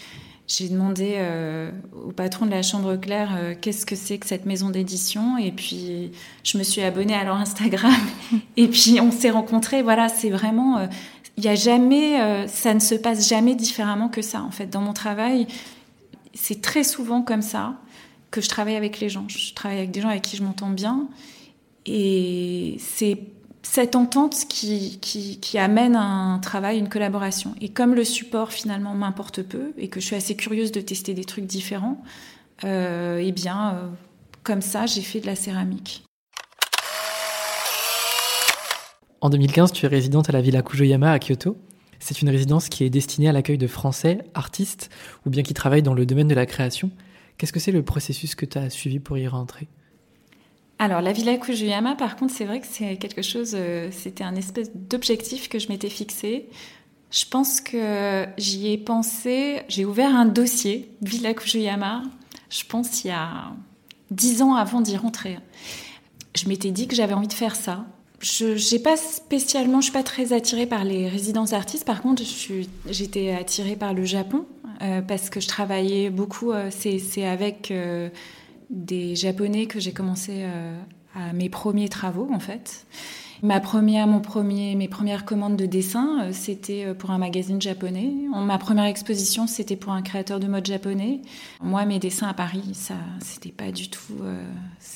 demandé 0.70 1.16
euh, 1.16 1.72
au 2.06 2.12
patron 2.12 2.46
de 2.46 2.52
la 2.52 2.62
chambre 2.62 2.96
claire 2.96 3.32
euh, 3.36 3.56
qu'est-ce 3.60 3.86
que 3.86 3.96
c'est 3.96 4.20
que 4.20 4.28
cette 4.28 4.46
maison 4.46 4.70
d'édition, 4.70 5.38
et 5.38 5.52
puis 5.52 6.12
je 6.44 6.58
me 6.58 6.64
suis 6.64 6.82
abonnée 6.82 7.16
à 7.16 7.24
leur 7.24 7.38
Instagram, 7.38 7.92
et 8.58 8.68
puis 8.68 9.00
on 9.02 9.12
s'est 9.12 9.32
rencontrés. 9.32 9.82
Voilà, 9.82 10.10
c'est 10.10 10.30
vraiment, 10.30 10.78
euh, 10.78 10.88
il 11.38 11.46
y 11.46 11.48
a 11.48 11.56
jamais, 11.56 12.48
ça 12.48 12.74
ne 12.74 12.80
se 12.80 12.94
passe 12.94 13.28
jamais 13.28 13.56
différemment 13.56 14.10
que 14.10 14.22
ça 14.22 14.44
en 14.44 14.52
fait. 14.52 14.68
Dans 14.68 14.82
mon 14.82 14.94
travail, 14.94 15.48
c'est 16.34 16.62
très 16.62 16.84
souvent 16.84 17.24
comme 17.24 17.42
ça 17.42 17.76
que 18.34 18.42
je 18.42 18.50
travaille 18.50 18.76
avec 18.76 19.00
les 19.00 19.10
gens. 19.10 19.26
Je 19.30 19.54
travaille 19.54 19.78
avec 19.78 19.92
des 19.92 20.02
gens 20.02 20.10
avec 20.10 20.24
qui 20.24 20.36
je 20.36 20.44
m'entends 20.44 20.72
bien. 20.72 21.08
Et 21.86 22.78
c'est 22.80 23.20
cette 23.62 23.96
entente 23.96 24.36
qui, 24.50 25.00
amène 25.58 25.96
un 25.96 26.40
travail, 26.40 26.80
une 26.80 26.90
collaboration. 26.90 27.54
Et 27.62 27.70
comme 27.70 27.94
le 27.94 28.04
support 28.04 28.52
finalement 28.52 28.96
m'importe 28.96 29.44
peu 29.44 29.74
et 29.78 29.88
que 29.88 30.00
je 30.00 30.08
suis 30.08 30.16
assez 30.16 30.36
curieuse 30.36 30.72
de 30.72 30.82
tester 30.82 31.14
des 31.14 31.26
trucs 31.26 31.46
différents, 31.46 32.02
euh, 32.64 33.22
eh 33.24 33.32
bien, 33.32 33.76
euh, 33.76 33.88
comme 34.42 34.62
ça, 34.62 34.88
j'ai 34.88 35.02
fait 35.02 35.20
de 35.20 35.28
la 35.28 35.36
céramique. 35.36 36.04
En 39.22 39.30
2015, 39.30 39.72
tu 39.74 39.86
es 39.86 39.90
résidente 39.90 40.30
à 40.30 40.34
la 40.34 40.42
Villa 40.42 40.64
Kujoyama 40.64 41.12
à 41.12 41.20
Kyoto. 41.20 41.56
C'est 42.00 42.24
une 42.24 42.30
résidence 42.30 42.68
qui 42.68 42.84
est 42.84 42.90
destinée 42.90 43.30
à 43.30 43.32
l'accueil 43.32 43.60
de 43.60 43.68
Français, 43.68 44.26
artistes 44.34 44.90
ou 45.28 45.30
bien 45.30 45.44
qui 45.44 45.54
travaillent 45.54 45.84
dans 45.84 45.94
le 45.94 46.08
domaine 46.08 46.28
de 46.28 46.36
la 46.36 46.48
création. 46.48 46.90
Qu'est-ce 47.38 47.54
que 47.54 47.60
c'est 47.60 47.72
le 47.72 47.84
processus 47.84 48.36
que 48.36 48.46
tu 48.46 48.58
as 48.58 48.70
suivi 48.70 49.00
pour 49.00 49.18
y 49.18 49.28
rentrer? 49.28 49.68
Alors, 50.80 51.02
la 51.02 51.14
Villa 51.14 51.38
Kujuyama, 51.38 51.96
par 51.96 52.16
contre, 52.16 52.34
c'est 52.34 52.46
vrai 52.46 52.60
que 52.60 52.68
c'est 52.68 52.98
quelque 52.98 53.22
chose, 53.22 53.54
euh, 53.56 53.90
c'était 53.92 54.24
un 54.24 54.36
espèce 54.36 54.72
d'objectif 54.76 55.48
que 55.50 55.60
je 55.60 55.70
m'étais 55.70 55.90
fixé. 55.90 56.50
Je 57.12 57.26
pense 57.26 57.62
que 57.62 58.26
j'y 58.38 58.72
ai 58.72 58.78
pensé, 58.78 59.62
j'ai 59.70 59.86
ouvert 59.86 60.16
un 60.16 60.26
dossier, 60.26 60.90
Villa 61.02 61.34
Kujuyama, 61.34 62.04
je 62.50 62.64
pense 62.66 63.04
il 63.04 63.08
y 63.08 63.12
a 63.12 63.54
dix 64.12 64.42
ans 64.42 64.56
avant 64.56 64.82
d'y 64.82 64.98
rentrer. 64.98 65.38
Je 66.36 66.48
m'étais 66.48 66.72
dit 66.72 66.88
que 66.88 66.96
j'avais 66.96 67.14
envie 67.14 67.28
de 67.28 67.34
faire 67.34 67.56
ça. 67.56 67.86
Je 68.24 68.74
n'ai 68.74 68.82
pas 68.82 68.96
spécialement, 68.96 69.82
je 69.82 69.86
suis 69.86 69.94
pas 69.94 70.02
très 70.02 70.32
attirée 70.32 70.66
par 70.66 70.86
les 70.86 71.10
résidences 71.10 71.52
artistes. 71.52 71.84
Par 71.84 72.02
contre, 72.02 72.24
j'étais 72.90 73.32
attirée 73.32 73.76
par 73.76 73.94
le 73.94 74.06
Japon 74.06 74.46
euh, 74.82 75.02
parce 75.02 75.30
que 75.30 75.42
je 75.42 75.48
travaillais 75.50 76.10
beaucoup. 76.10 76.54
Euh, 76.54 76.70
c'est 76.72 77.26
avec 77.26 77.70
euh, 77.70 78.10
des 78.70 79.18
Japonais 79.18 79.66
que 79.66 79.82
j'ai 79.82 79.92
commencé 79.92 80.46
à 81.16 81.34
mes 81.34 81.50
premiers 81.50 81.90
travaux 81.90 82.30
en 82.32 82.40
fait. 82.40 82.86
Ma 83.42 83.60
première, 83.60 84.08
mon 84.08 84.22
premier, 84.22 84.76
mes 84.76 84.88
premières 84.88 85.26
commandes 85.26 85.58
de 85.58 85.66
dessin, 85.66 86.32
c'était 86.32 86.94
pour 86.94 87.12
un 87.12 87.18
magazine 87.18 87.62
japonais. 87.62 88.10
Ma 88.34 88.58
première 88.58 88.86
exposition, 88.86 89.48
c'était 89.48 89.76
pour 89.76 89.92
un 89.92 90.02
créateur 90.02 90.40
de 90.40 90.48
mode 90.48 90.66
japonais. 90.66 91.20
Moi, 91.62 91.84
mes 91.84 92.00
dessins 92.00 92.30
à 92.30 92.34
Paris, 92.34 92.70
ça, 92.72 92.96
c'était 93.20 93.52
pas 93.52 93.74
du 93.74 93.90
tout. 93.90 94.14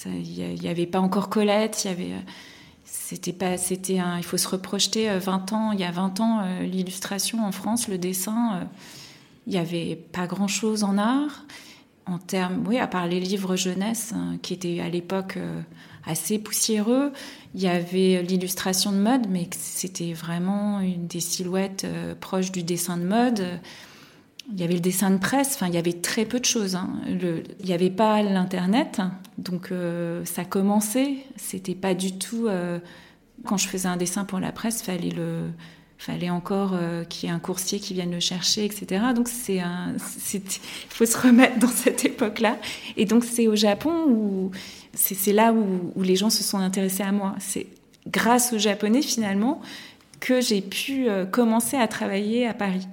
Il 0.05 0.61
n'y 0.61 0.69
avait 0.69 0.85
pas 0.85 1.01
encore 1.01 1.27
Colette. 1.27 1.83
Il 1.83 1.87
y 1.89 1.91
avait. 1.91 2.11
C'était 3.07 3.33
pas. 3.33 3.57
C'était 3.57 3.99
un. 3.99 4.17
Il 4.17 4.23
faut 4.23 4.37
se 4.37 4.47
reprojeter 4.47 5.17
20 5.17 5.53
ans. 5.53 5.71
Il 5.71 5.79
y 5.79 5.85
a 5.85 5.91
20 5.91 6.19
ans, 6.19 6.41
l'illustration 6.61 7.45
en 7.45 7.51
France, 7.51 7.87
le 7.87 7.97
dessin 7.97 8.67
il 9.47 9.51
n'y 9.51 9.57
avait 9.57 9.95
pas 9.95 10.27
grand-chose 10.27 10.83
en 10.83 10.97
art, 10.97 11.45
en 12.05 12.19
termes, 12.19 12.65
oui, 12.67 12.77
à 12.77 12.87
part 12.87 13.07
les 13.07 13.19
livres 13.19 13.55
jeunesse, 13.55 14.11
hein, 14.13 14.37
qui 14.41 14.53
étaient 14.53 14.81
à 14.81 14.89
l'époque 14.89 15.37
euh, 15.37 15.61
assez 16.05 16.37
poussiéreux. 16.37 17.11
Il 17.55 17.61
y 17.61 17.67
avait 17.67 18.21
l'illustration 18.23 18.91
de 18.91 18.97
mode, 18.97 19.27
mais 19.29 19.49
c'était 19.57 20.11
vraiment 20.11 20.81
une 20.81 21.07
des 21.07 21.21
silhouettes 21.21 21.85
euh, 21.85 22.13
proches 22.13 22.51
du 22.51 22.63
dessin 22.63 22.97
de 22.97 23.03
mode. 23.03 23.45
Il 24.53 24.59
y 24.59 24.63
avait 24.63 24.75
le 24.75 24.79
dessin 24.79 25.11
de 25.11 25.17
presse, 25.17 25.55
enfin, 25.55 25.67
il 25.67 25.73
y 25.73 25.77
avait 25.77 25.93
très 25.93 26.23
peu 26.25 26.39
de 26.39 26.45
choses. 26.45 26.75
Hein. 26.75 26.89
il 27.07 27.65
n'y 27.65 27.73
avait 27.73 27.89
pas 27.89 28.21
l'Internet, 28.23 29.01
donc 29.37 29.71
euh, 29.71 30.23
ça 30.23 30.45
commençait. 30.45 31.17
C'était 31.35 31.75
pas 31.75 31.93
du 31.93 32.17
tout 32.17 32.47
Quand 33.45 33.57
je 33.57 33.67
faisais 33.67 33.87
un 33.87 33.97
dessin 33.97 34.23
pour 34.23 34.39
la 34.39 34.51
presse, 34.51 34.81
fallait 34.81 35.11
le 35.11 35.49
fallait 35.97 36.29
encore 36.29 36.73
euh, 36.73 37.03
qu'il 37.03 37.27
y 37.27 37.31
ait 37.31 37.35
un 37.35 37.39
coursier 37.39 37.79
qui 37.79 37.93
vienne 37.93 38.11
le 38.11 38.19
chercher, 38.19 38.65
etc. 38.65 39.03
Donc 39.15 39.27
c'est 39.27 39.61
il 40.33 40.41
faut 40.89 41.05
se 41.05 41.17
remettre 41.17 41.59
dans 41.59 41.67
cette 41.67 42.05
époque-là. 42.05 42.57
Et 42.95 43.05
donc 43.05 43.23
c'est 43.23 43.47
au 43.47 43.55
Japon 43.55 44.05
où 44.07 44.51
c'est 44.93 45.33
là 45.33 45.53
où, 45.53 46.01
les 46.01 46.15
gens 46.15 46.29
se 46.29 46.43
sont 46.43 46.57
intéressés 46.57 47.03
à 47.03 47.11
moi. 47.11 47.35
C'est 47.39 47.67
grâce 48.07 48.53
aux 48.53 48.57
Japonais 48.57 49.01
finalement 49.01 49.61
que 50.19 50.41
j'ai 50.41 50.61
pu 50.61 51.07
euh, 51.07 51.25
commencer 51.25 51.77
à 51.77 51.87
travailler 51.87 52.47
à 52.47 52.53
Paris. 52.53 52.87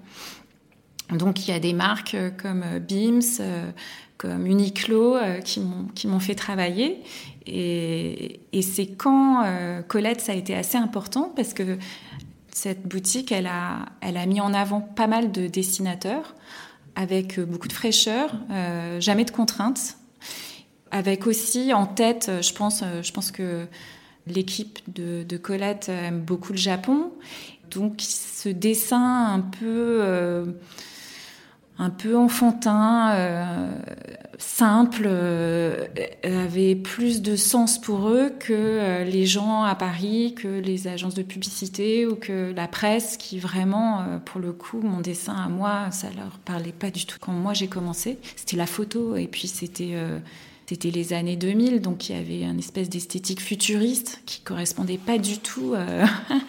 Donc 1.10 1.46
il 1.46 1.50
y 1.50 1.54
a 1.54 1.58
des 1.58 1.72
marques 1.72 2.14
euh, 2.14 2.30
comme 2.30 2.64
Beams, 2.78 3.22
comme 4.16 4.46
Uniqlo 4.46 5.16
qui 5.44 6.06
m'ont 6.06 6.20
fait 6.20 6.34
travailler. 6.34 7.02
Et, 7.46 8.40
c'est 8.62 8.86
quand 8.86 9.44
Colette 9.88 10.20
ça 10.20 10.32
a 10.32 10.34
été 10.34 10.54
assez 10.54 10.78
important 10.78 11.32
parce 11.36 11.52
que 11.52 11.78
cette 12.52 12.86
boutique, 12.86 13.32
elle 13.32 13.48
a, 13.48 13.86
elle 14.00 14.16
a 14.16 14.24
mis 14.24 14.40
en 14.40 14.54
avant 14.54 14.80
pas 14.80 15.08
mal 15.08 15.32
de 15.32 15.48
dessinateurs 15.48 16.34
avec 16.94 17.40
beaucoup 17.40 17.68
de 17.68 17.72
fraîcheur, 17.72 18.32
euh, 18.50 19.00
jamais 19.00 19.24
de 19.24 19.30
contraintes, 19.30 19.96
avec 20.90 21.26
aussi 21.26 21.74
en 21.74 21.86
tête, 21.86 22.30
je 22.40 22.52
pense, 22.52 22.84
je 23.02 23.12
pense 23.12 23.30
que 23.30 23.66
l'équipe 24.26 24.78
de, 24.88 25.36
Colette 25.36 25.88
aime 25.88 26.20
beaucoup 26.20 26.52
le 26.52 26.58
Japon, 26.58 27.10
donc 27.70 27.94
ce 27.98 28.48
dessin 28.48 29.34
un 29.34 29.40
peu 29.40 29.98
euh, 30.00 30.46
un 31.78 31.90
peu 31.90 32.16
enfantin, 32.16 33.12
euh, 33.14 33.68
simple, 34.38 35.04
euh, 35.06 35.86
avait 36.22 36.76
plus 36.76 37.22
de 37.22 37.36
sens 37.36 37.80
pour 37.80 38.08
eux 38.08 38.30
que 38.38 38.52
euh, 38.52 39.04
les 39.04 39.26
gens 39.26 39.62
à 39.64 39.74
Paris, 39.74 40.34
que 40.36 40.48
les 40.60 40.86
agences 40.86 41.14
de 41.14 41.22
publicité 41.22 42.06
ou 42.06 42.14
que 42.14 42.52
la 42.54 42.68
presse 42.68 43.16
qui 43.16 43.38
vraiment, 43.38 44.00
euh, 44.00 44.18
pour 44.18 44.40
le 44.40 44.52
coup, 44.52 44.80
mon 44.80 45.00
dessin 45.00 45.34
à 45.34 45.48
moi, 45.48 45.90
ça 45.90 46.08
leur 46.16 46.38
parlait 46.44 46.72
pas 46.72 46.90
du 46.90 47.06
tout. 47.06 47.18
Quand 47.20 47.32
moi 47.32 47.54
j'ai 47.54 47.68
commencé, 47.68 48.18
c'était 48.36 48.56
la 48.56 48.66
photo 48.66 49.16
et 49.16 49.26
puis 49.26 49.48
c'était 49.48 49.96
c'était 50.66 50.90
les 50.90 51.12
années 51.12 51.36
2000, 51.36 51.82
donc 51.82 52.08
il 52.08 52.16
y 52.16 52.18
avait 52.18 52.42
une 52.42 52.58
espèce 52.58 52.88
d'esthétique 52.88 53.40
futuriste 53.40 54.22
qui 54.24 54.40
correspondait 54.40 54.96
pas 54.96 55.18
du 55.18 55.38
tout 55.38 55.74
euh, 55.74 56.06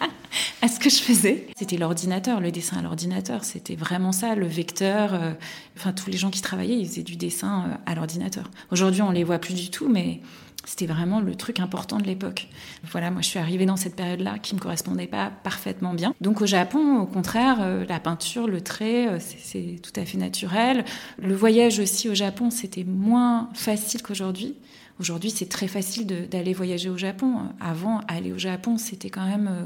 à 0.62 0.68
ce 0.68 0.80
que 0.80 0.88
je 0.88 0.96
faisais. 0.96 1.46
C'était 1.54 1.76
l'ordinateur, 1.76 2.40
le 2.40 2.50
dessin 2.50 2.78
à 2.78 2.82
l'ordinateur. 2.82 3.44
C'était 3.44 3.76
vraiment 3.76 4.12
ça, 4.12 4.34
le 4.34 4.46
vecteur. 4.46 5.12
Euh, 5.12 5.32
enfin, 5.76 5.92
tous 5.92 6.08
les 6.08 6.16
gens 6.16 6.30
qui 6.30 6.40
travaillaient, 6.40 6.78
ils 6.78 6.88
faisaient 6.88 7.02
du 7.02 7.16
dessin 7.16 7.64
euh, 7.68 7.74
à 7.84 7.94
l'ordinateur. 7.94 8.50
Aujourd'hui, 8.70 9.02
on 9.02 9.10
les 9.10 9.22
voit 9.22 9.38
plus 9.38 9.54
du 9.54 9.70
tout, 9.70 9.88
mais 9.88 10.20
c'était 10.66 10.86
vraiment 10.86 11.20
le 11.20 11.34
truc 11.36 11.60
important 11.60 11.98
de 11.98 12.04
l'époque. 12.04 12.48
Voilà, 12.90 13.10
moi 13.10 13.22
je 13.22 13.28
suis 13.28 13.38
arrivée 13.38 13.64
dans 13.64 13.76
cette 13.76 13.94
période-là 13.94 14.38
qui 14.38 14.54
me 14.54 14.60
correspondait 14.60 15.06
pas 15.06 15.30
parfaitement 15.30 15.94
bien. 15.94 16.12
Donc 16.20 16.42
au 16.42 16.46
Japon, 16.46 16.98
au 16.98 17.06
contraire, 17.06 17.58
euh, 17.60 17.84
la 17.88 18.00
peinture, 18.00 18.48
le 18.48 18.60
trait, 18.60 19.08
euh, 19.08 19.18
c'est 19.20 19.80
tout 19.80 19.98
à 19.98 20.04
fait 20.04 20.18
naturel. 20.18 20.84
Le 21.22 21.34
voyage 21.34 21.78
aussi 21.78 22.08
au 22.08 22.14
Japon, 22.14 22.50
c'était 22.50 22.84
moins 22.84 23.48
facile 23.54 24.02
qu'aujourd'hui. 24.02 24.56
Aujourd'hui, 24.98 25.30
c'est 25.30 25.48
très 25.48 25.68
facile 25.68 26.06
d'aller 26.06 26.52
voyager 26.52 26.88
au 26.88 26.96
Japon. 26.96 27.50
Avant, 27.60 28.00
aller 28.08 28.32
au 28.32 28.38
Japon, 28.38 28.76
c'était 28.76 29.10
quand 29.10 29.26
même 29.26 29.48
euh, 29.48 29.62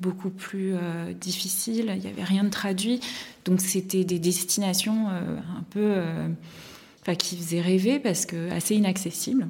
beaucoup 0.00 0.30
plus 0.30 0.72
difficile. 1.20 1.92
Il 1.94 2.00
n'y 2.00 2.06
avait 2.06 2.24
rien 2.24 2.44
de 2.44 2.48
traduit. 2.48 3.00
Donc, 3.44 3.60
c'était 3.60 4.04
des 4.04 4.18
destinations 4.18 5.08
un 5.08 5.62
peu. 5.68 5.96
Qui 7.18 7.36
faisaient 7.36 7.60
rêver 7.60 7.98
parce 7.98 8.24
que 8.24 8.52
assez 8.52 8.76
inaccessibles. 8.76 9.48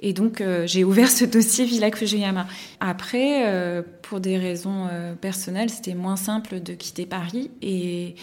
Et 0.00 0.12
donc, 0.12 0.40
euh, 0.40 0.66
j'ai 0.66 0.84
ouvert 0.84 1.10
ce 1.10 1.24
dossier 1.24 1.64
Villa 1.64 1.90
Fujiyama. 1.90 2.46
Après, 2.80 3.46
euh, 3.46 3.82
pour 4.02 4.20
des 4.20 4.38
raisons 4.38 4.86
euh, 4.90 5.14
personnelles, 5.14 5.70
c'était 5.70 5.94
moins 5.94 6.16
simple 6.16 6.60
de 6.60 6.72
quitter 6.74 7.04
Paris. 7.04 7.50
Et, 7.62 8.14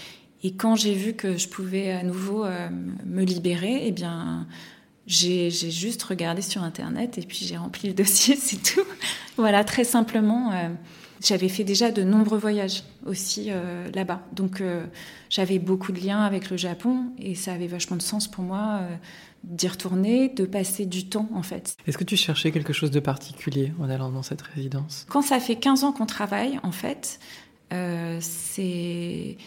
et 0.43 0.53
quand 0.53 0.75
j'ai 0.75 0.93
vu 0.93 1.13
que 1.13 1.37
je 1.37 1.49
pouvais 1.49 1.91
à 1.91 2.03
nouveau 2.03 2.45
me 3.05 3.23
libérer, 3.23 3.87
eh 3.87 3.91
bien, 3.91 4.47
j'ai 5.07 5.49
juste 5.49 6.03
regardé 6.03 6.41
sur 6.41 6.63
Internet 6.63 7.17
et 7.17 7.21
puis 7.21 7.45
j'ai 7.45 7.57
rempli 7.57 7.89
le 7.89 7.93
dossier, 7.95 8.35
c'est 8.35 8.61
tout. 8.61 8.85
voilà, 9.37 9.63
très 9.63 9.83
simplement. 9.83 10.51
J'avais 11.19 11.49
fait 11.49 11.63
déjà 11.63 11.91
de 11.91 12.03
nombreux 12.03 12.37
voyages 12.37 12.83
aussi 13.07 13.49
là-bas. 13.95 14.21
Donc, 14.33 14.61
j'avais 15.31 15.57
beaucoup 15.57 15.91
de 15.91 15.99
liens 15.99 16.21
avec 16.21 16.51
le 16.51 16.57
Japon 16.57 17.05
et 17.17 17.33
ça 17.33 17.53
avait 17.53 17.65
vachement 17.65 17.97
de 17.97 18.03
sens 18.03 18.27
pour 18.27 18.43
moi 18.43 18.81
d'y 19.45 19.67
retourner, 19.67 20.29
de 20.29 20.45
passer 20.45 20.85
du 20.85 21.07
temps 21.07 21.29
en 21.33 21.43
fait. 21.43 21.77
Est-ce 21.87 21.97
que 21.97 22.03
tu 22.03 22.17
cherchais 22.17 22.51
quelque 22.51 22.73
chose 22.73 22.91
de 22.91 22.99
particulier 22.99 23.73
en 23.79 23.89
allant 23.89 24.11
dans 24.11 24.23
cette 24.23 24.41
résidence? 24.41 25.05
Quand 25.09 25.21
ça 25.21 25.39
fait 25.39 25.55
15 25.55 25.83
ans 25.83 25.91
qu'on 25.91 26.05
travaille, 26.05 26.59
en 26.63 26.71
fait, 26.71 27.19
euh, 27.73 28.17
c'est 28.21 29.37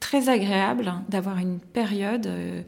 très 0.00 0.28
agréable 0.28 0.92
d'avoir 1.08 1.38
une 1.38 1.58
période, 1.58 2.26
euh, 2.26 2.62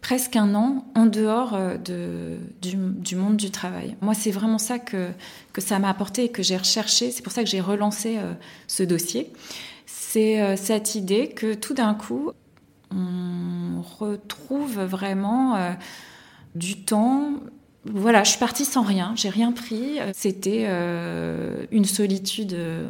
presque 0.00 0.36
un 0.36 0.54
an, 0.54 0.84
en 0.94 1.06
dehors 1.06 1.54
euh, 1.54 1.76
de, 1.78 2.38
du, 2.60 3.16
monde 3.16 3.36
du 3.36 3.50
travail. 3.50 3.96
Moi, 4.00 4.14
c'est 4.14 4.30
vraiment 4.30 4.58
ça 4.58 4.78
que, 4.78 5.10
que 5.52 5.60
ça 5.60 5.78
m'a 5.78 5.88
apporté 5.88 6.24
et 6.24 6.28
que 6.30 6.42
j'ai 6.42 6.56
recherché. 6.56 7.10
C'est 7.10 7.22
pour 7.22 7.32
ça 7.32 7.44
que 7.44 7.48
j'ai 7.48 7.60
relancé 7.60 8.18
ce 8.66 8.82
dossier. 8.82 9.32
C'est 9.86 10.56
cette 10.56 10.94
idée 10.94 11.28
que 11.28 11.54
tout 11.54 11.74
d'un 11.74 11.94
coup, 11.94 12.32
on 12.94 13.82
retrouve 13.82 14.80
vraiment 14.80 15.56
euh, 15.56 15.72
du 16.54 16.82
temps. 16.82 17.34
Voilà, 17.84 18.22
je 18.22 18.30
suis 18.30 18.38
partie 18.38 18.64
sans 18.64 18.82
rien, 18.82 19.12
j'ai 19.16 19.28
rien 19.28 19.52
pris. 19.52 19.98
C'était 20.14 20.66
euh, 20.68 21.66
une 21.72 21.84
solitude 21.84 22.52
euh, 22.52 22.88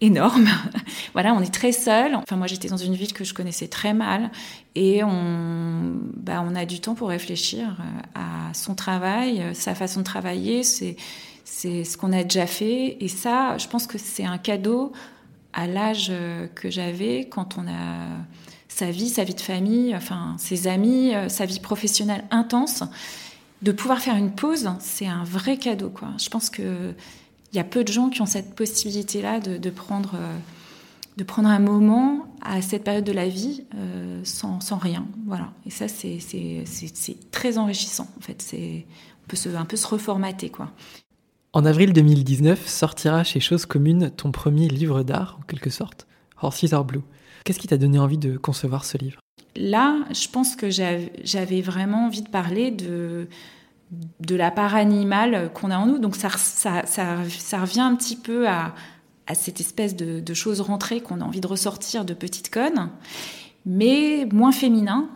énorme. 0.00 0.48
voilà, 1.14 1.32
on 1.34 1.40
est 1.40 1.52
très 1.52 1.72
seul. 1.72 2.14
Enfin, 2.14 2.36
moi, 2.36 2.46
j'étais 2.46 2.68
dans 2.68 2.76
une 2.76 2.94
ville 2.94 3.12
que 3.12 3.24
je 3.24 3.32
connaissais 3.32 3.68
très 3.68 3.94
mal, 3.94 4.30
et 4.74 5.02
on, 5.02 5.94
bah, 6.16 6.44
on 6.46 6.54
a 6.54 6.66
du 6.66 6.80
temps 6.80 6.94
pour 6.94 7.08
réfléchir 7.08 7.78
à 8.14 8.52
son 8.52 8.74
travail, 8.74 9.42
sa 9.54 9.74
façon 9.74 10.00
de 10.00 10.04
travailler. 10.04 10.62
C'est, 10.62 10.96
c'est 11.44 11.84
ce 11.84 11.96
qu'on 11.96 12.12
a 12.12 12.22
déjà 12.22 12.46
fait, 12.46 12.98
et 13.00 13.08
ça, 13.08 13.56
je 13.56 13.66
pense 13.68 13.86
que 13.86 13.96
c'est 13.96 14.24
un 14.24 14.38
cadeau 14.38 14.92
à 15.54 15.66
l'âge 15.66 16.12
que 16.54 16.68
j'avais 16.68 17.28
quand 17.30 17.56
on 17.56 17.66
a 17.68 18.08
sa 18.74 18.90
vie, 18.90 19.08
sa 19.08 19.22
vie 19.22 19.34
de 19.34 19.40
famille, 19.40 19.94
enfin 19.94 20.34
ses 20.36 20.66
amis, 20.66 21.14
euh, 21.14 21.28
sa 21.28 21.46
vie 21.46 21.60
professionnelle 21.60 22.24
intense, 22.32 22.82
de 23.62 23.70
pouvoir 23.70 24.00
faire 24.00 24.16
une 24.16 24.32
pause, 24.32 24.68
c'est 24.80 25.06
un 25.06 25.22
vrai 25.22 25.58
cadeau. 25.58 25.90
Quoi. 25.90 26.08
Je 26.18 26.28
pense 26.28 26.50
que 26.50 26.92
il 27.52 27.56
y 27.56 27.60
a 27.60 27.64
peu 27.64 27.84
de 27.84 27.92
gens 27.92 28.10
qui 28.10 28.20
ont 28.20 28.26
cette 28.26 28.56
possibilité-là 28.56 29.38
de, 29.38 29.70
prendre, 29.70 30.14
euh, 30.16 30.36
de 31.16 31.22
prendre 31.22 31.48
un 31.48 31.60
moment 31.60 32.26
à 32.42 32.60
cette 32.62 32.82
période 32.82 33.04
de 33.04 33.12
la 33.12 33.28
vie 33.28 33.62
euh, 33.76 34.20
sans, 34.24 34.58
rien. 34.76 35.06
Voilà. 35.24 35.52
Et 35.64 35.70
ça, 35.70 35.86
c'est 35.86 36.18
très 37.30 37.56
enrichissant. 37.56 38.08
En 38.18 38.20
fait, 38.20 38.44
on 38.52 39.28
peut 39.28 39.36
se, 39.36 39.50
un 39.50 39.66
peu 39.66 39.76
se 39.76 39.86
reformater, 39.86 40.50
quoi. 40.50 40.72
En 41.52 41.64
avril 41.64 41.92
2019, 41.92 42.66
sortira 42.66 43.22
chez 43.22 43.38
Chose 43.38 43.66
Commune 43.66 44.10
ton 44.10 44.32
premier 44.32 44.66
livre 44.66 45.04
d'art, 45.04 45.38
en 45.40 45.44
quelque 45.44 45.70
sorte, 45.70 46.08
Horses 46.42 46.72
Are 46.72 46.84
Blue. 46.84 47.02
Qu'est-ce 47.44 47.58
qui 47.58 47.68
t'a 47.68 47.76
donné 47.76 47.98
envie 47.98 48.18
de 48.18 48.36
concevoir 48.36 48.84
ce 48.84 48.96
livre? 48.96 49.20
Là, 49.54 49.98
je 50.12 50.28
pense 50.28 50.56
que 50.56 50.70
j'avais 50.70 51.60
vraiment 51.60 52.06
envie 52.06 52.22
de 52.22 52.28
parler 52.28 52.70
de, 52.70 53.28
de 54.20 54.34
la 54.34 54.50
part 54.50 54.74
animale 54.74 55.50
qu'on 55.52 55.70
a 55.70 55.76
en 55.76 55.86
nous. 55.86 55.98
Donc 55.98 56.16
ça, 56.16 56.30
ça, 56.30 56.84
ça, 56.86 57.60
revient 57.60 57.80
un 57.80 57.94
petit 57.94 58.16
peu 58.16 58.48
à, 58.48 58.74
à 59.26 59.34
cette 59.34 59.60
espèce 59.60 59.94
de, 59.94 60.20
de 60.20 60.34
choses 60.34 60.60
rentrées 60.60 61.00
qu'on 61.00 61.20
a 61.20 61.24
envie 61.24 61.40
de 61.40 61.46
ressortir 61.46 62.04
de 62.04 62.14
petites 62.14 62.50
connes, 62.50 62.90
mais 63.66 64.26
moins 64.32 64.52
féminin 64.52 65.08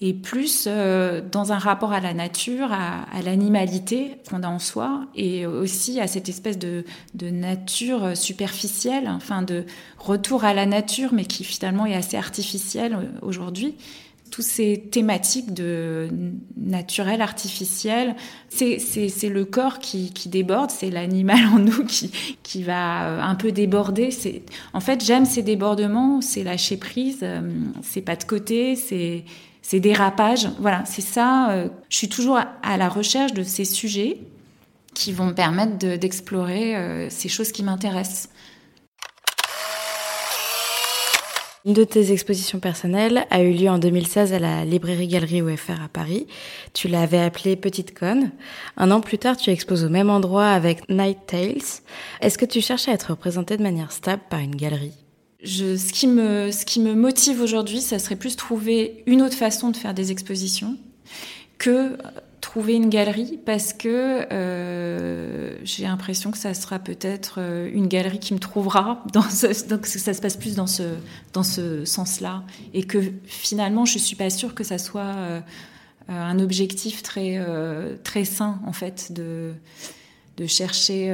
et 0.00 0.12
plus 0.12 0.66
euh, 0.66 1.22
dans 1.32 1.52
un 1.52 1.58
rapport 1.58 1.92
à 1.92 2.00
la 2.00 2.12
nature, 2.12 2.70
à, 2.70 3.06
l'animalité 3.24 4.18
qu'on 4.28 4.42
a 4.42 4.48
en 4.48 4.58
soi, 4.58 5.06
et 5.14 5.46
aussi 5.46 6.00
à 6.00 6.06
cette 6.06 6.28
espèce 6.28 6.58
de, 6.58 6.84
nature 7.18 8.16
superficielle, 8.16 9.08
enfin 9.08 9.42
de 9.42 9.64
retour 9.98 10.44
à 10.44 10.52
la 10.52 10.66
nature, 10.66 11.10
mais 11.12 11.24
qui 11.24 11.44
finalement 11.44 11.86
est 11.86 11.94
assez 11.94 12.16
artificielle 12.16 12.94
euh, 12.94 13.06
aujourd'hui. 13.22 13.74
Toutes 14.30 14.44
ces 14.44 14.88
thématiques 14.90 15.54
de 15.54 16.08
naturel, 16.56 17.22
artificiel, 17.22 18.16
c'est 18.48 19.28
le 19.28 19.44
corps 19.44 19.78
qui, 19.78 20.12
qui 20.12 20.28
déborde, 20.28 20.70
c'est 20.70 20.90
l'animal 20.90 21.38
en 21.54 21.60
nous 21.60 21.84
qui, 21.84 22.10
qui 22.42 22.64
va 22.64 23.04
euh, 23.04 23.22
un 23.22 23.36
peu 23.36 23.50
déborder. 23.52 24.10
En 24.74 24.80
fait, 24.80 25.02
j'aime 25.02 25.24
ces 25.24 25.42
débordements, 25.42 26.20
c'est 26.20 26.42
lâcher 26.42 26.76
prise, 26.76 27.24
c'est 27.82 28.02
pas 28.02 28.16
de 28.16 28.24
côté, 28.24 28.74
c'est 28.74 29.24
ces 29.66 29.80
dérapages. 29.80 30.48
Voilà, 30.60 30.84
c'est 30.84 31.02
ça. 31.02 31.50
Euh, 31.50 31.68
je 31.88 31.96
suis 31.96 32.08
toujours 32.08 32.38
à 32.38 32.76
la 32.76 32.88
recherche 32.88 33.32
de 33.32 33.42
ces 33.42 33.64
sujets 33.64 34.18
qui 34.94 35.12
vont 35.12 35.26
me 35.26 35.34
permettre 35.34 35.96
d'explorer 35.96 36.76
euh, 36.76 37.10
ces 37.10 37.28
choses 37.28 37.50
qui 37.50 37.64
m'intéressent. 37.64 38.28
Une 41.64 41.72
de 41.72 41.82
tes 41.82 42.12
expositions 42.12 42.60
personnelles 42.60 43.26
a 43.30 43.42
eu 43.42 43.52
lieu 43.52 43.68
en 43.68 43.78
2016 43.78 44.34
à 44.34 44.38
la 44.38 44.64
librairie 44.64 45.08
Galerie 45.08 45.42
OFR 45.42 45.82
à 45.84 45.88
Paris. 45.88 46.28
Tu 46.72 46.86
l'avais 46.86 47.18
appelée 47.18 47.56
Petite 47.56 47.92
Conne. 47.98 48.30
Un 48.76 48.92
an 48.92 49.00
plus 49.00 49.18
tard, 49.18 49.36
tu 49.36 49.50
exposes 49.50 49.84
au 49.84 49.88
même 49.88 50.10
endroit 50.10 50.46
avec 50.46 50.88
Night 50.88 51.18
Tales. 51.26 51.82
Est-ce 52.20 52.38
que 52.38 52.46
tu 52.46 52.60
cherches 52.60 52.86
à 52.86 52.92
être 52.92 53.10
représentée 53.10 53.56
de 53.56 53.64
manière 53.64 53.90
stable 53.90 54.22
par 54.30 54.38
une 54.38 54.54
galerie? 54.54 55.05
Ce, 55.46 55.92
qui 55.92 56.08
me, 56.08 56.94
motive 56.94 57.40
aujourd'hui, 57.40 57.80
ça 57.80 57.98
serait 57.98 58.16
plus 58.16 58.36
trouver 58.36 59.02
une 59.06 59.22
autre 59.22 59.36
façon 59.36 59.70
de 59.70 59.76
faire 59.76 59.94
des 59.94 60.10
expositions 60.10 60.76
que 61.58 61.96
trouver 62.40 62.74
une 62.74 62.88
galerie 62.88 63.38
parce 63.44 63.72
que 63.72 64.26
euh, 64.32 65.56
j'ai 65.64 65.82
l'impression 65.84 66.30
que 66.30 66.38
ça 66.38 66.54
sera 66.54 66.78
peut-être 66.78 67.36
euh, 67.38 67.70
une 67.72 67.88
galerie 67.88 68.18
qui 68.18 68.34
me 68.34 68.38
trouvera. 68.38 69.02
Donc 69.12 69.30
ça 69.30 69.54
se 69.54 70.20
passe 70.20 70.36
plus 70.36 70.54
dans 70.54 70.66
ce, 70.66 71.84
sens-là. 71.84 72.44
Et 72.74 72.84
que 72.84 72.98
finalement, 73.24 73.84
je 73.84 73.98
suis 73.98 74.16
pas 74.16 74.30
sûre 74.30 74.54
que 74.54 74.64
ça 74.64 74.78
soit 74.78 75.14
euh, 75.16 75.40
un 76.08 76.38
objectif 76.38 77.02
très, 77.02 77.44
sain, 78.24 78.60
en 78.66 78.72
fait, 78.72 79.12
de 79.12 79.54
chercher. 80.46 81.08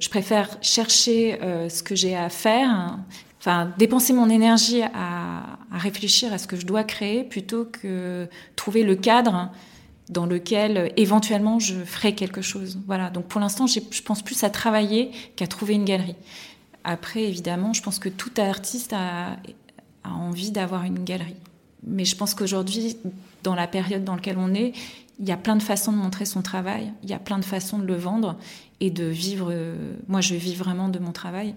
je 0.00 0.08
préfère 0.08 0.48
chercher 0.62 1.38
ce 1.68 1.82
que 1.82 1.94
j'ai 1.94 2.16
à 2.16 2.28
faire. 2.28 2.98
Enfin, 3.42 3.72
dépenser 3.76 4.12
mon 4.12 4.30
énergie 4.30 4.82
à, 4.82 5.58
réfléchir 5.72 6.32
à 6.32 6.38
ce 6.38 6.46
que 6.46 6.54
je 6.54 6.64
dois 6.64 6.84
créer 6.84 7.24
plutôt 7.24 7.64
que 7.64 8.28
trouver 8.54 8.84
le 8.84 8.94
cadre 8.94 9.50
dans 10.10 10.26
lequel 10.26 10.92
éventuellement 10.96 11.58
je 11.58 11.74
ferai 11.74 12.14
quelque 12.14 12.40
chose. 12.40 12.78
Voilà. 12.86 13.10
Donc 13.10 13.24
pour 13.24 13.40
l'instant, 13.40 13.66
je 13.66 14.02
pense 14.02 14.22
plus 14.22 14.44
à 14.44 14.50
travailler 14.50 15.10
qu'à 15.34 15.48
trouver 15.48 15.74
une 15.74 15.84
galerie. 15.84 16.14
Après, 16.84 17.24
évidemment, 17.24 17.72
je 17.72 17.82
pense 17.82 17.98
que 17.98 18.08
tout 18.08 18.30
artiste 18.36 18.92
a, 18.92 19.36
a 20.04 20.10
envie 20.12 20.52
d'avoir 20.52 20.84
une 20.84 21.02
galerie. 21.02 21.34
Mais 21.84 22.04
je 22.04 22.14
pense 22.14 22.34
qu'aujourd'hui, 22.34 22.96
dans 23.42 23.56
la 23.56 23.66
période 23.66 24.04
dans 24.04 24.14
laquelle 24.14 24.38
on 24.38 24.54
est, 24.54 24.72
il 25.18 25.28
y 25.28 25.32
a 25.32 25.36
plein 25.36 25.56
de 25.56 25.62
façons 25.64 25.90
de 25.90 25.96
montrer 25.96 26.26
son 26.26 26.42
travail, 26.42 26.92
il 27.02 27.10
y 27.10 27.12
a 27.12 27.18
plein 27.18 27.40
de 27.40 27.44
façons 27.44 27.80
de 27.80 27.86
le 27.86 27.96
vendre 27.96 28.36
et 28.78 28.90
de 28.90 29.04
vivre. 29.04 29.52
moi, 30.06 30.20
je 30.20 30.36
vis 30.36 30.54
vraiment 30.54 30.88
de 30.88 31.00
mon 31.00 31.10
travail. 31.10 31.56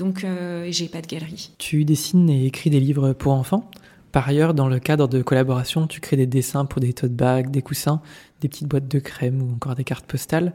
Donc, 0.00 0.24
euh, 0.24 0.66
j'ai 0.70 0.88
pas 0.88 1.02
de 1.02 1.06
galerie. 1.06 1.52
Tu 1.58 1.84
dessines 1.84 2.28
et 2.28 2.46
écris 2.46 2.70
des 2.70 2.80
livres 2.80 3.12
pour 3.12 3.32
enfants 3.32 3.70
par 4.12 4.28
ailleurs, 4.28 4.54
dans 4.54 4.68
le 4.68 4.80
cadre 4.80 5.06
de 5.06 5.22
collaboration, 5.22 5.86
tu 5.86 6.00
crées 6.00 6.16
des 6.16 6.26
dessins 6.26 6.64
pour 6.64 6.80
des 6.80 6.92
tote 6.92 7.12
bags, 7.12 7.50
des 7.50 7.62
coussins, 7.62 8.02
des 8.40 8.48
petites 8.48 8.66
boîtes 8.66 8.88
de 8.88 8.98
crème 8.98 9.40
ou 9.40 9.54
encore 9.54 9.76
des 9.76 9.84
cartes 9.84 10.06
postales. 10.06 10.52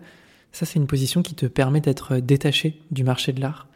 Ça, 0.52 0.66
c'est 0.66 0.78
une 0.78 0.88
position 0.88 1.22
qui 1.22 1.36
te 1.36 1.46
permet 1.46 1.80
d'être 1.80 2.18
détaché 2.18 2.82
du 2.92 3.06
marché 3.06 3.32
de 3.32 3.40
l'art. 3.40 3.68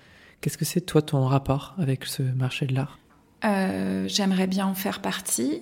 Qu'est-ce 0.41 0.57
que 0.57 0.65
c'est, 0.65 0.81
toi, 0.81 1.01
ton 1.01 1.25
rapport 1.25 1.75
avec 1.77 2.05
ce 2.05 2.23
marché 2.23 2.65
de 2.65 2.75
l'art? 2.75 2.99
Euh, 3.45 4.05
J'aimerais 4.07 4.47
bien 4.47 4.67
en 4.67 4.73
faire 4.73 5.01
partie. 5.01 5.61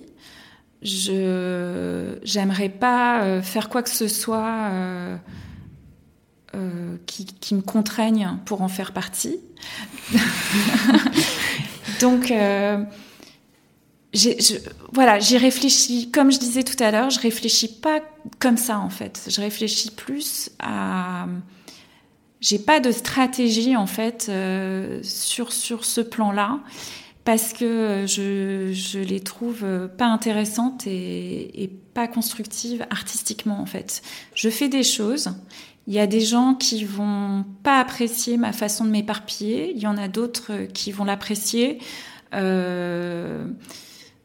Je 0.82 2.18
j'aimerais 2.22 2.68
pas 2.68 3.22
euh, 3.24 3.42
faire 3.42 3.68
quoi 3.68 3.82
que 3.82 3.90
ce 3.90 4.06
soit 4.06 4.70
euh, 4.72 5.16
qui, 7.06 7.26
qui, 7.26 7.54
me 7.54 7.60
contraigne 7.60 8.38
pour 8.44 8.62
en 8.62 8.68
faire 8.68 8.92
partie. 8.92 9.38
Donc 12.00 12.32
je, 14.14 14.54
voilà, 14.92 15.18
j'y 15.18 15.36
réfléchis, 15.36 16.10
comme 16.10 16.32
je 16.32 16.38
disais 16.38 16.62
tout 16.62 16.82
à 16.82 16.90
l'heure, 16.90 17.10
je 17.10 17.20
réfléchis 17.20 17.80
pas 17.80 18.00
comme 18.38 18.56
ça 18.56 18.78
en 18.78 18.90
fait. 18.90 19.28
Je 19.28 19.40
réfléchis 19.40 19.90
plus 19.90 20.50
à. 20.58 21.26
J'ai 22.40 22.58
pas 22.58 22.80
de 22.80 22.92
stratégie 22.92 23.76
en 23.76 23.86
fait 23.86 24.26
euh, 24.28 25.00
sur 25.02 25.52
sur 25.52 25.84
ce 25.84 26.00
plan-là 26.00 26.60
parce 27.24 27.52
que 27.52 28.04
je, 28.06 28.70
je 28.72 29.00
les 29.00 29.20
trouve 29.20 29.66
pas 29.98 30.06
intéressantes 30.06 30.86
et, 30.86 31.62
et 31.62 31.68
pas 31.68 32.08
constructives 32.08 32.86
artistiquement 32.90 33.60
en 33.60 33.66
fait. 33.66 34.02
Je 34.34 34.48
fais 34.48 34.68
des 34.68 34.84
choses. 34.84 35.32
Il 35.88 35.94
y 35.94 36.00
a 36.00 36.06
des 36.06 36.20
gens 36.20 36.54
qui 36.54 36.84
vont 36.84 37.46
pas 37.62 37.80
apprécier 37.80 38.36
ma 38.36 38.52
façon 38.52 38.84
de 38.84 38.90
m'éparpiller. 38.90 39.72
Il 39.74 39.78
y 39.78 39.86
en 39.86 39.96
a 39.96 40.06
d'autres 40.06 40.66
qui 40.74 40.92
vont 40.92 41.04
l'apprécier. 41.04 41.78
Euh, 42.34 43.46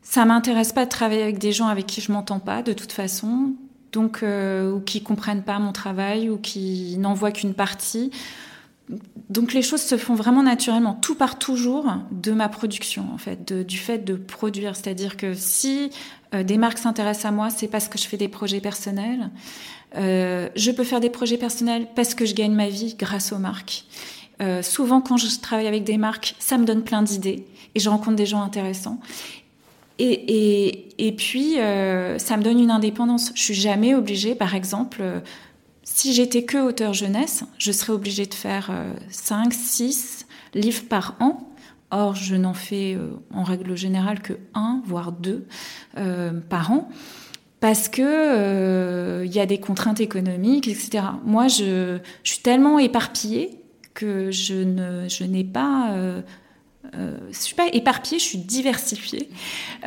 ça 0.01 0.25
m'intéresse 0.25 0.73
pas 0.73 0.83
de 0.83 0.89
travailler 0.89 1.23
avec 1.23 1.39
des 1.39 1.53
gens 1.53 1.67
avec 1.67 1.87
qui 1.87 2.01
je 2.01 2.11
m'entends 2.11 2.41
pas 2.41 2.63
de 2.63 2.73
toute 2.73 2.91
façon, 2.91 3.53
donc 3.93 4.23
euh, 4.23 4.73
ou 4.73 4.81
qui 4.81 5.03
comprennent 5.03 5.43
pas 5.43 5.57
mon 5.57 5.71
travail 5.71 6.29
ou 6.29 6.37
qui 6.37 6.97
n'en 6.97 7.13
voient 7.13 7.31
qu'une 7.31 7.53
partie. 7.53 8.11
Donc 9.29 9.53
les 9.53 9.61
choses 9.61 9.81
se 9.81 9.97
font 9.97 10.15
vraiment 10.15 10.43
naturellement. 10.43 10.93
Tout 10.93 11.15
part 11.15 11.39
toujours 11.39 11.85
de 12.11 12.31
ma 12.31 12.49
production, 12.49 13.05
en 13.13 13.17
fait, 13.17 13.53
du 13.53 13.77
fait 13.77 13.99
de 13.99 14.15
produire. 14.15 14.75
C'est-à-dire 14.75 15.15
que 15.15 15.33
si 15.33 15.89
euh, 16.33 16.43
des 16.43 16.57
marques 16.57 16.77
s'intéressent 16.77 17.25
à 17.25 17.31
moi, 17.31 17.49
c'est 17.49 17.67
parce 17.67 17.87
que 17.87 17.97
je 17.97 18.05
fais 18.05 18.17
des 18.17 18.27
projets 18.27 18.59
personnels. 18.59 19.29
Euh, 19.95 20.49
je 20.55 20.71
peux 20.71 20.83
faire 20.83 20.99
des 20.99 21.09
projets 21.09 21.37
personnels 21.37 21.87
parce 21.95 22.13
que 22.13 22.25
je 22.25 22.33
gagne 22.33 22.53
ma 22.53 22.67
vie 22.67 22.95
grâce 22.97 23.31
aux 23.31 23.37
marques. 23.37 23.85
Euh, 24.41 24.61
souvent, 24.61 24.99
quand 24.99 25.17
je 25.17 25.27
travaille 25.39 25.67
avec 25.67 25.83
des 25.83 25.97
marques, 25.97 26.35
ça 26.39 26.57
me 26.57 26.65
donne 26.65 26.83
plein 26.83 27.03
d'idées 27.03 27.45
et 27.75 27.79
je 27.79 27.89
rencontre 27.89 28.17
des 28.17 28.25
gens 28.25 28.41
intéressants. 28.41 28.99
Et, 29.99 30.87
et, 30.97 31.11
puis, 31.13 31.53
ça 31.53 32.35
me 32.35 32.41
donne 32.41 32.59
une 32.59 32.71
indépendance. 32.71 33.31
Je 33.35 33.41
suis 33.41 33.53
jamais 33.53 33.93
obligée, 33.93 34.35
par 34.35 34.53
exemple, 34.53 35.01
si 35.93 36.11
j'étais 36.11 36.43
que 36.43 36.57
auteur 36.57 36.93
jeunesse, 36.93 37.43
je 37.59 37.71
serais 37.71 37.93
obligée 37.93 38.25
de 38.25 38.33
faire 38.33 38.69
euh, 38.71 38.93
5, 39.11 39.53
6 39.53 40.25
livres 40.55 40.85
par 40.89 41.15
an. 41.19 41.47
Or, 41.91 42.15
je 42.15 42.35
n'en 42.35 42.55
fais 42.55 42.95
euh, 42.95 43.11
en 43.31 43.43
règle 43.43 43.77
générale 43.77 44.19
que 44.19 44.33
un, 44.55 44.81
voire 44.85 45.11
deux 45.11 45.45
euh, 45.97 46.31
par 46.49 46.71
an, 46.71 46.89
parce 47.59 47.89
que 47.89 49.23
il 49.23 49.31
y 49.31 49.39
a 49.39 49.45
des 49.45 49.59
contraintes 49.59 50.01
économiques, 50.01 50.67
etc. 50.67 51.05
Moi, 51.23 51.47
je, 51.47 51.99
suis 52.23 52.39
tellement 52.39 52.79
éparpillée 52.79 53.63
que 53.93 54.31
je 54.31 54.55
ne, 54.55 55.07
je 55.07 55.23
n'ai 55.23 55.43
pas 55.43 55.91
euh, 55.91 56.21
je 56.91 57.37
suis 57.37 57.55
pas 57.55 57.67
éparpillée, 57.71 58.19
je 58.19 58.23
suis 58.23 58.37
diversifiée, 58.37 59.29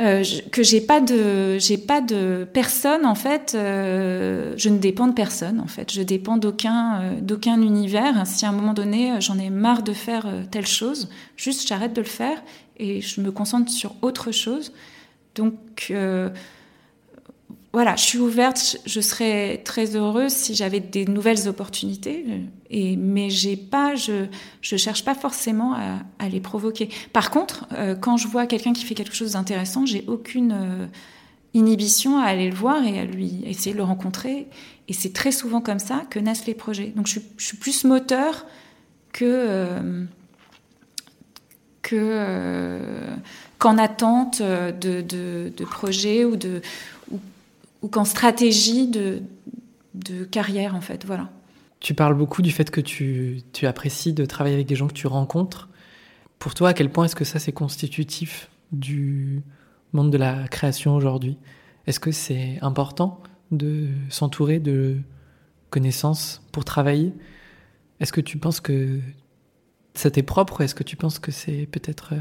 euh, 0.01 0.25
que 0.51 0.63
j'ai 0.63 0.81
pas 0.81 1.01
de, 1.01 1.59
j'ai 1.59 1.79
pas 1.79 2.01
de 2.01 2.47
personne 2.53 3.07
en 3.07 3.15
fait. 3.15 3.55
Euh, 3.55 4.55
je 4.57 4.69
ne 4.69 4.79
dépends 4.79 5.07
de 5.07 5.13
personne 5.13 5.61
en 5.61 5.67
fait. 5.67 5.93
Je 5.93 6.03
dépends 6.03 6.37
d'aucun, 6.37 7.01
euh, 7.01 7.21
d'aucun 7.21 7.61
univers. 7.61 8.27
Si 8.27 8.45
à 8.45 8.49
un 8.49 8.53
moment 8.53 8.75
donné 8.75 9.13
euh, 9.13 9.21
j'en 9.21 9.39
ai 9.39 9.51
marre 9.51 9.83
de 9.83 9.93
faire 9.93 10.27
telle 10.51 10.67
chose, 10.67 11.09
juste 11.37 11.69
j'arrête 11.69 11.93
de 11.93 12.01
le 12.01 12.07
faire 12.07 12.43
et 12.79 13.01
je 13.01 13.21
me 13.21 13.31
concentre 13.31 13.71
sur 13.71 13.95
autre 14.03 14.33
chose. 14.33 14.73
Donc 15.35 15.93
voilà, 17.77 17.95
je 17.95 18.05
suis 18.05 18.19
ouverte, 18.19 18.79
je 18.87 19.01
serais 19.03 19.59
très 19.63 19.97
heureuse 19.97 20.33
si 20.33 20.55
j'avais 20.55 20.81
des 20.81 21.05
nouvelles 21.05 21.47
opportunités, 21.47 22.25
et, 22.71 22.97
mais 22.97 23.29
pas, 23.71 23.95
je, 23.95 24.29
je 24.63 24.77
cherche 24.79 25.05
pas 25.05 25.15
forcément 25.15 25.75
à, 25.75 26.29
les 26.31 26.41
provoquer. 26.41 26.89
Par 27.13 27.31
contre, 27.31 27.67
euh, 27.75 27.95
quand 27.95 28.17
je 28.17 28.29
vois 28.29 28.47
quelqu'un 28.47 28.73
qui 28.73 28.83
fait 28.87 28.95
quelque 28.95 29.15
chose 29.15 29.33
d'intéressant, 29.33 29.85
j'ai 29.85 30.05
aucune 30.07 30.53
euh, 30.53 30.87
inhibition 31.53 32.19
à 32.19 32.23
aller 32.23 32.49
le 32.49 32.57
voir 32.57 32.83
et 32.83 32.99
à 32.99 33.05
lui 33.05 33.43
essayer 33.45 33.73
de 33.73 33.77
le 33.77 33.85
rencontrer. 33.85 34.47
Et 34.89 34.95
c'est 34.95 35.13
très 35.13 35.31
souvent 35.31 35.61
comme 35.61 35.79
ça 35.79 36.05
que 36.09 36.19
naissent 36.19 36.47
les 36.47 36.55
projets. 36.55 36.95
Donc 36.97 37.07
je, 37.07 37.21
suis 37.37 37.59
plus 37.59 37.85
moteur 37.85 38.47
que 39.13 39.27
euh, 39.27 40.05
que 41.83 41.95
euh, 41.95 43.15
qu'en 43.59 43.77
attente 43.77 44.41
de, 44.41 45.03
de 45.03 45.65
projets 45.67 46.25
ou 46.25 46.37
de 46.37 46.63
ou 47.87 47.89
qu'en 47.89 48.05
stratégie 48.05 48.89
de, 48.89 49.23
carrière, 50.33 50.75
en 50.75 50.81
fait. 50.81 51.07
Voilà. 51.07 51.31
Tu 51.79 51.95
parles 51.95 52.17
beaucoup 52.17 52.43
du 52.43 52.51
fait 52.51 52.69
que 52.69 52.81
tu, 52.81 53.43
tu 53.53 53.67
apprécies 53.69 54.13
de 54.13 54.25
travailler 54.27 54.57
avec 54.57 54.67
des 54.67 54.75
gens 54.75 54.89
que 54.89 54.93
tu 54.93 55.07
rencontres. 55.07 55.69
Pour 56.41 56.55
toi, 56.55 56.71
à 56.71 56.75
quel 56.75 56.91
point 56.91 57.05
est-ce 57.05 57.15
que 57.15 57.25
ça 57.25 57.39
c'est 57.39 57.53
constitutif 57.53 58.51
du 58.73 59.43
monde 59.93 60.11
de 60.11 60.19
la 60.19 60.49
création 60.49 60.97
aujourd'hui? 60.97 61.39
Est-ce 61.87 62.01
que 62.01 62.11
c'est 62.11 62.59
important 62.61 63.23
de 63.53 63.89
s'entourer 64.09 64.59
de 64.59 64.99
connaissances 65.71 66.43
pour 66.51 66.65
travailler? 66.65 67.13
Est-ce 68.01 68.13
que 68.13 68.21
tu 68.21 68.37
penses 68.37 68.59
que 68.59 68.99
ça 69.95 70.11
t'est 70.11 70.25
propre? 70.25 70.59
Ou 70.59 70.65
est-ce 70.65 70.75
que 70.75 70.83
tu 70.83 70.97
penses 70.97 71.21
que 71.21 71.31
c'est 71.31 71.69
peut-être 71.71 72.15
euh, 72.15 72.19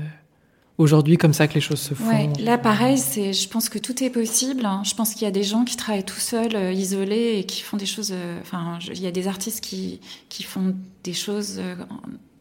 aujourd'hui 0.78 1.18
comme 1.18 1.34
ça 1.34 1.48
que 1.48 1.54
les 1.54 1.62
choses 1.62 1.80
se 1.80 1.94
font. 1.94 2.34
Là 2.40 2.58
pareil, 2.58 2.98
c'est, 2.98 3.34
je 3.34 3.48
pense 3.48 3.70
que 3.70 3.80
tout 3.80 4.04
est 4.04 4.10
possible. 4.10 4.66
Hein. 4.66 4.82
Je 4.84 4.94
pense 4.94 5.14
qu'il 5.14 5.24
y 5.24 5.28
a 5.28 5.32
des 5.32 5.44
gens 5.44 5.64
qui 5.64 5.78
travaillent 5.78 6.04
tout 6.04 6.20
seuls, 6.20 6.56
euh, 6.56 6.74
isolés 6.74 7.38
et 7.38 7.46
qui 7.46 7.62
font 7.62 7.78
des 7.78 7.86
choses. 7.86 8.12
Euh, 8.14 8.40
enfin, 8.42 8.80
il 8.94 9.02
y 9.02 9.08
a 9.08 9.12
des 9.12 9.28
artistes 9.28 9.64
qui 9.64 10.02
qui 10.30 10.44
font 10.44 10.76
des 11.04 11.14
choses 11.14 11.58
euh, 11.60 11.76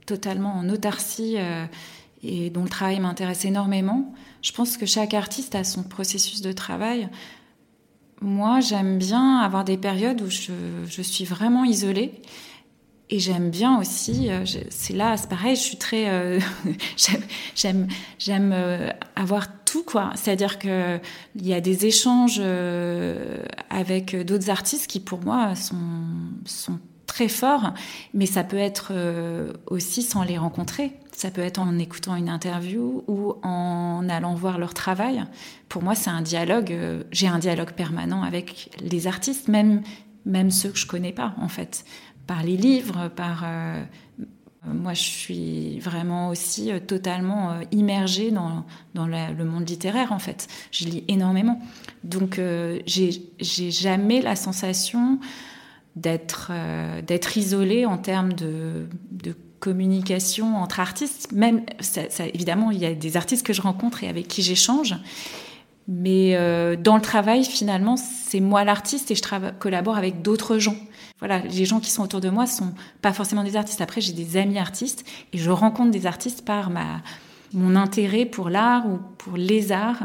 totalement 0.07 0.55
en 0.55 0.69
autarcie 0.69 1.37
et 2.23 2.51
dont 2.51 2.63
le 2.63 2.69
travail 2.69 3.01
m'intéresse 3.01 3.47
énormément. 3.47 4.15
Je 4.43 4.53
pense 4.53 4.77
que 4.77 4.85
chaque 4.85 5.15
artiste 5.15 5.55
a 5.55 5.65
son 5.65 5.83
processus 5.83 6.43
de 6.43 6.53
travail. 6.53 7.09
Moi, 8.21 8.61
j'aime 8.61 8.99
bien 8.99 9.39
avoir 9.39 9.65
des 9.65 9.79
périodes 9.79 10.21
où 10.21 10.29
je, 10.29 10.53
je 10.87 11.03
suis 11.03 11.25
vraiment 11.25 11.65
isolée 11.65 12.21
et 13.15 13.21
j'aime 13.21 13.49
bien 13.49 13.79
aussi, 13.79 14.29
euh, 14.29 14.45
c'est 14.71 14.93
là, 14.93 15.17
c'est 15.17 15.29
pareil, 15.29 15.55
je 15.55 15.61
suis 15.61 15.77
très, 15.77 16.09
euh, 16.09 16.41
j'aime, 17.55 17.87
j'aime 18.19 18.51
euh, 18.53 18.91
avoir 19.15 19.47
tout 19.65 19.85
quoi. 19.85 20.11
C'est-à-dire 20.17 20.59
que 20.59 20.99
il 21.37 21.47
y 21.47 21.55
a 21.55 21.61
des 21.61 21.87
échanges 21.87 22.43
avec 23.71 24.17
d'autres 24.25 24.51
artistes 24.51 24.89
qui 24.89 24.99
pour 24.99 25.25
moi 25.25 25.55
sont 25.55 25.77
sont 26.45 26.81
très 27.07 27.29
forts, 27.29 27.73
mais 28.15 28.27
ça 28.27 28.43
peut 28.43 28.59
être 28.59 28.93
aussi 29.69 30.03
sans 30.03 30.25
les 30.25 30.37
rencontrer. 30.37 30.93
Ça 31.13 31.31
peut 31.31 31.43
être 31.43 31.61
en 31.61 31.79
écoutant 31.79 32.17
une 32.17 32.29
interview 32.29 33.05
ou 33.07 33.35
en 33.45 34.09
allant 34.09 34.35
voir 34.35 34.59
leur 34.59 34.75
travail. 34.75 35.23
Pour 35.69 35.85
moi, 35.85 35.95
c'est 35.95 36.11
un 36.11 36.23
dialogue. 36.23 36.77
J'ai 37.13 37.29
un 37.29 37.39
dialogue 37.39 37.73
permanent 37.73 38.25
avec 38.25 38.77
les 38.81 39.07
artistes, 39.07 39.47
même 39.47 39.83
même 40.25 40.51
ceux 40.51 40.71
que 40.71 40.79
je 40.79 40.87
connais 40.87 41.13
pas 41.13 41.35
en 41.41 41.49
fait 41.49 41.85
par 42.27 42.43
les 42.43 42.57
livres, 42.57 43.09
par 43.09 43.45
euh, 44.67 44.73
moi, 44.73 44.95
je 44.95 45.03
suis 45.03 45.79
vraiment 45.81 46.29
aussi 46.29 46.71
euh, 46.71 46.79
totalement 46.81 47.53
euh, 47.53 47.61
immergée 47.73 48.31
dans, 48.31 48.65
dans 48.95 49.07
le 49.07 49.45
monde 49.45 49.69
littéraire, 49.69 50.13
en 50.13 50.19
fait. 50.19 50.49
Je 50.71 50.85
lis 50.85 51.05
énormément. 51.09 51.61
Donc, 52.03 52.41
j'ai 52.87 53.71
jamais 53.71 54.21
la 54.21 54.37
sensation 54.37 55.19
d'être 55.97 56.51
isolée 57.37 57.87
en 57.87 57.99
termes 57.99 58.33
de, 58.33 58.87
de, 59.11 59.35
communication 59.61 60.59
entre 60.59 60.79
artistes. 60.81 61.33
Même, 61.33 61.63
évidemment, 62.35 62.71
il 62.71 62.79
y 62.79 62.85
a 62.85 62.93
des 62.93 63.17
artistes 63.17 63.47
que 63.47 63.55
je 63.55 63.63
rencontre 63.63 64.05
et 64.05 64.11
avec 64.11 64.29
qui 64.29 64.43
j'échange. 64.43 64.95
Mais 65.89 66.37
dans 66.77 66.97
le 66.97 67.01
travail, 67.01 67.45
finalement, 67.45 67.97
c'est 67.97 68.41
moi 68.41 68.65
l'artiste 68.65 69.11
et 69.11 69.15
je 69.15 69.23
collabore 69.59 69.97
avec 69.97 70.21
d'autres 70.21 70.59
gens 70.59 70.77
voilà, 71.21 71.39
les 71.39 71.65
gens 71.65 71.81
qui 71.81 71.91
sont 71.91 72.03
autour 72.03 72.21
de 72.21 72.29
moi 72.29 72.47
sont 72.47 72.75
pas 73.01 73.13
forcément 73.13 73.45
des 73.45 73.57
artistes. 73.57 73.81
Après, 73.81 74.01
j'ai 74.01 74.13
des 74.13 74.37
amis 74.37 74.59
artistes 74.59 75.05
et 75.33 75.39
je 75.39 75.51
rencontre 75.51 75.91
des 75.91 76.07
artistes 76.07 76.45
par 76.45 76.71
ma, 76.71 77.03
mon 77.53 77.77
intérêt 77.77 78.27
pour 78.27 78.51
l'art 78.51 78.87
ou 78.87 78.99
pour 79.19 79.37
les 79.37 79.73
arts. 79.73 80.05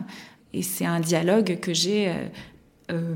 Et 0.54 0.62
c'est 0.62 0.86
un 0.86 1.00
dialogue 1.00 1.60
que 1.60 1.74
j'ai 1.74 2.10
euh, 2.10 2.14
euh, 2.92 3.16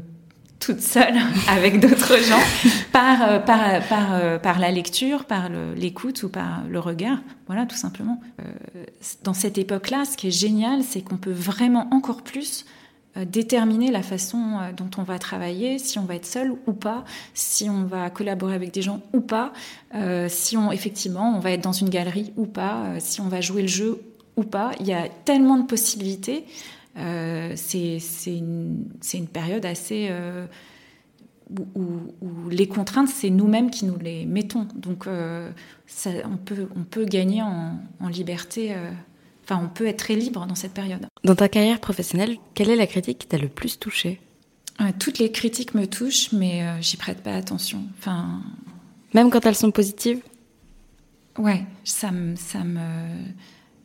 toute 0.59 0.81
seule 0.81 1.15
avec 1.47 1.79
d'autres 1.79 2.17
gens 2.17 2.41
par, 2.91 3.21
euh, 3.21 3.39
par, 3.39 3.87
par, 3.87 4.41
par, 4.41 4.59
la 4.59 4.71
lecture, 4.71 5.25
par 5.25 5.49
l'écoute 5.75 6.23
ou 6.23 6.29
par 6.29 6.63
le 6.67 6.79
regard. 6.79 7.19
Voilà, 7.47 7.65
tout 7.65 7.77
simplement. 7.77 8.19
dans 9.23 9.33
cette 9.33 9.57
époque-là, 9.57 10.05
ce 10.05 10.17
qui 10.17 10.27
est 10.27 10.31
génial, 10.31 10.83
c'est 10.83 11.01
qu'on 11.01 11.17
peut 11.17 11.31
vraiment 11.31 11.87
encore 11.91 12.23
plus 12.23 12.65
déterminer 13.15 13.91
la 13.91 14.01
façon 14.01 14.57
euh, 14.59 14.71
dont 14.71 14.89
on 14.97 15.03
va 15.03 15.19
travailler, 15.19 15.77
si 15.77 15.99
on 15.99 16.05
va 16.05 16.15
être 16.15 16.25
seul 16.25 16.53
ou 16.65 16.73
pas, 16.73 17.05
si 17.33 17.69
on 17.69 17.83
va 17.83 18.09
collaborer 18.09 18.55
avec 18.55 18.73
des 18.73 18.81
gens 18.81 19.01
ou 19.13 19.21
pas, 19.21 19.53
euh, 19.95 20.27
si 20.29 20.57
effectivement 20.71 21.35
on 21.35 21.39
va 21.39 21.51
être 21.51 21.61
dans 21.61 21.73
une 21.73 21.89
galerie 21.89 22.33
ou 22.37 22.45
pas, 22.45 22.99
si 22.99 23.21
on 23.21 23.27
va 23.27 23.41
jouer 23.41 23.61
le 23.61 23.67
jeu 23.67 24.01
ou 24.35 24.43
pas. 24.43 24.71
Il 24.79 24.87
y 24.87 24.93
a 24.93 25.07
tellement 25.25 25.57
de 25.57 25.65
possibilités. 25.67 26.45
c'est 26.95 27.99
une, 28.25 29.27
période 29.31 29.65
assez 29.65 30.11
où, 31.51 32.49
les 32.49 32.67
contraintes, 32.67 33.09
c'est 33.09 33.29
nous-mêmes 33.29 33.69
qui 33.69 33.85
nous 33.85 33.99
les 33.99 34.25
mettons. 34.25 34.67
Donc 34.75 35.07
on, 35.07 36.37
peut, 36.89 37.05
gagner 37.05 37.43
en 37.43 38.07
liberté 38.07 38.75
Enfin, 39.43 39.61
on 39.63 39.69
peut 39.69 39.85
être 39.87 39.97
très 39.97 40.15
libre 40.15 40.45
dans 40.45 40.55
cette 40.55 40.73
période. 40.73 41.05
Dans 41.23 41.35
ta 41.35 41.49
carrière 41.49 41.79
professionnelle, 41.79 42.37
quelle 42.53 42.69
est 42.69 42.75
la 42.75 42.87
critique 42.87 43.19
qui 43.19 43.27
t'a 43.27 43.37
le 43.37 43.49
plus 43.49 43.77
touchée? 43.77 44.21
Euh, 44.81 44.91
Toutes 44.97 45.19
les 45.19 45.31
critiques 45.31 45.73
me 45.75 45.85
touchent, 45.85 46.31
mais 46.31 46.63
euh, 46.63 46.81
j'y 46.81 46.97
prête 46.97 47.21
pas 47.21 47.35
attention. 47.35 47.83
Enfin, 47.97 48.41
même 49.13 49.29
quand 49.29 49.45
elles 49.45 49.55
sont 49.55 49.71
positives? 49.71 50.21
Ouais, 51.37 51.65
ça 51.83 52.11
me, 52.11 52.35
ça 52.35 52.63
me. 52.63 52.79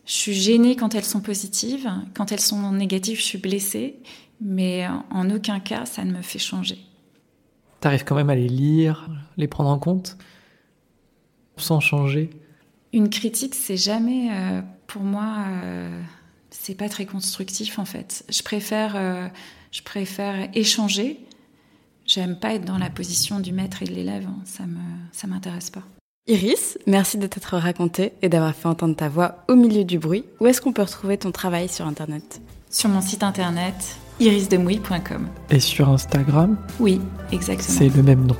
Je 0.06 0.12
suis 0.12 0.34
gênée 0.34 0.76
quand 0.76 0.94
elles 0.94 1.04
sont 1.04 1.20
positives. 1.20 1.90
Quand 2.14 2.30
elles 2.32 2.40
sont 2.40 2.72
négatives, 2.72 3.18
je 3.18 3.24
suis 3.24 3.38
blessée. 3.38 3.96
Mais 4.40 4.86
en 5.10 5.28
aucun 5.30 5.58
cas, 5.58 5.84
ça 5.84 6.04
ne 6.04 6.12
me 6.12 6.22
fait 6.22 6.38
changer. 6.38 6.78
T'arrives 7.80 8.04
quand 8.04 8.14
même 8.14 8.30
à 8.30 8.34
les 8.34 8.48
lire, 8.48 9.08
les 9.36 9.48
prendre 9.48 9.70
en 9.70 9.78
compte, 9.78 10.16
sans 11.56 11.80
changer? 11.80 12.30
Une 12.92 13.10
critique, 13.10 13.54
c'est 13.54 13.76
jamais 13.76 14.30
euh, 14.32 14.62
pour 14.88 15.02
moi, 15.02 15.44
euh, 15.62 16.00
c'est 16.50 16.74
pas 16.74 16.88
très 16.88 17.06
constructif 17.06 17.78
en 17.78 17.84
fait. 17.84 18.24
Je 18.28 18.42
préfère, 18.42 18.94
euh, 18.96 19.28
je 19.70 19.82
préfère 19.82 20.48
échanger. 20.54 21.20
J'aime 22.06 22.36
pas 22.36 22.54
être 22.54 22.64
dans 22.64 22.78
la 22.78 22.90
position 22.90 23.38
du 23.38 23.52
maître 23.52 23.82
et 23.82 23.84
de 23.84 23.92
l'élève. 23.92 24.26
Hein. 24.26 24.38
Ça 24.44 24.64
me, 24.64 24.80
ça 25.12 25.28
m'intéresse 25.28 25.70
pas. 25.70 25.82
Iris, 26.26 26.78
merci 26.86 27.16
de 27.18 27.26
t'être 27.26 27.56
racontée 27.56 28.12
et 28.22 28.28
d'avoir 28.28 28.54
fait 28.54 28.66
entendre 28.66 28.96
ta 28.96 29.08
voix 29.08 29.44
au 29.48 29.54
milieu 29.54 29.84
du 29.84 29.98
bruit. 29.98 30.24
Où 30.40 30.46
est-ce 30.46 30.60
qu'on 30.60 30.72
peut 30.72 30.82
retrouver 30.82 31.16
ton 31.16 31.32
travail 31.32 31.68
sur 31.68 31.86
Internet? 31.86 32.40
Sur 32.70 32.90
mon 32.90 33.00
site 33.00 33.22
internet 33.22 33.96
irisdemouille.com. 34.20 35.28
Et 35.50 35.60
sur 35.60 35.88
Instagram? 35.88 36.58
Oui, 36.80 37.00
exactement. 37.30 37.78
C'est 37.78 37.88
le 37.88 38.02
même 38.02 38.26
nom. 38.26 38.36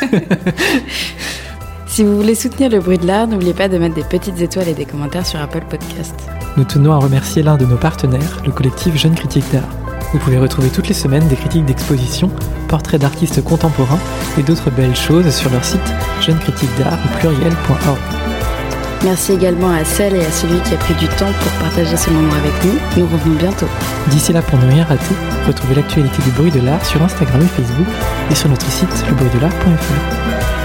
Si 1.90 2.04
vous 2.04 2.14
voulez 2.14 2.36
soutenir 2.36 2.70
le 2.70 2.78
bruit 2.78 2.98
de 2.98 3.06
l'art, 3.06 3.26
n'oubliez 3.26 3.52
pas 3.52 3.68
de 3.68 3.76
mettre 3.76 3.96
des 3.96 4.04
petites 4.04 4.40
étoiles 4.40 4.68
et 4.68 4.74
des 4.74 4.84
commentaires 4.84 5.26
sur 5.26 5.40
Apple 5.40 5.64
Podcast. 5.68 6.14
Nous 6.56 6.62
tenons 6.62 6.92
à 6.92 6.98
remercier 6.98 7.42
l'un 7.42 7.56
de 7.56 7.66
nos 7.66 7.76
partenaires, 7.76 8.40
le 8.46 8.52
collectif 8.52 8.96
Jeunes 8.96 9.16
Critiques 9.16 9.50
d'Art. 9.52 9.68
Vous 10.12 10.20
pouvez 10.20 10.38
retrouver 10.38 10.68
toutes 10.68 10.86
les 10.86 10.94
semaines 10.94 11.26
des 11.26 11.34
critiques 11.34 11.64
d'exposition, 11.64 12.30
portraits 12.68 13.00
d'artistes 13.00 13.42
contemporains 13.42 13.98
et 14.38 14.44
d'autres 14.44 14.70
belles 14.70 14.94
choses 14.94 15.28
sur 15.34 15.50
leur 15.50 15.64
site 15.64 15.80
jeunescritiquesdart 16.20 16.96
pluriel.org. 17.18 17.98
Merci 19.02 19.32
également 19.32 19.70
à 19.70 19.84
celle 19.84 20.14
et 20.14 20.24
à 20.24 20.30
celui 20.30 20.60
qui 20.60 20.74
a 20.74 20.76
pris 20.76 20.94
du 20.94 21.08
temps 21.08 21.32
pour 21.40 21.52
partager 21.60 21.96
ce 21.96 22.10
moment 22.10 22.34
avec 22.34 22.52
nous. 22.64 23.02
Nous 23.02 23.08
revenons 23.08 23.34
bientôt. 23.34 23.68
D'ici 24.10 24.32
là, 24.32 24.42
pour 24.42 24.60
ne 24.60 24.70
rien 24.70 24.84
rater, 24.84 25.14
retrouvez 25.44 25.74
l'actualité 25.74 26.22
du 26.22 26.30
bruit 26.30 26.52
de 26.52 26.60
l'art 26.60 26.86
sur 26.86 27.02
Instagram 27.02 27.42
et 27.42 27.62
Facebook 27.62 27.88
et 28.30 28.34
sur 28.36 28.48
notre 28.48 28.70
site 28.70 29.04
lebruitdelart.fr. 29.08 30.59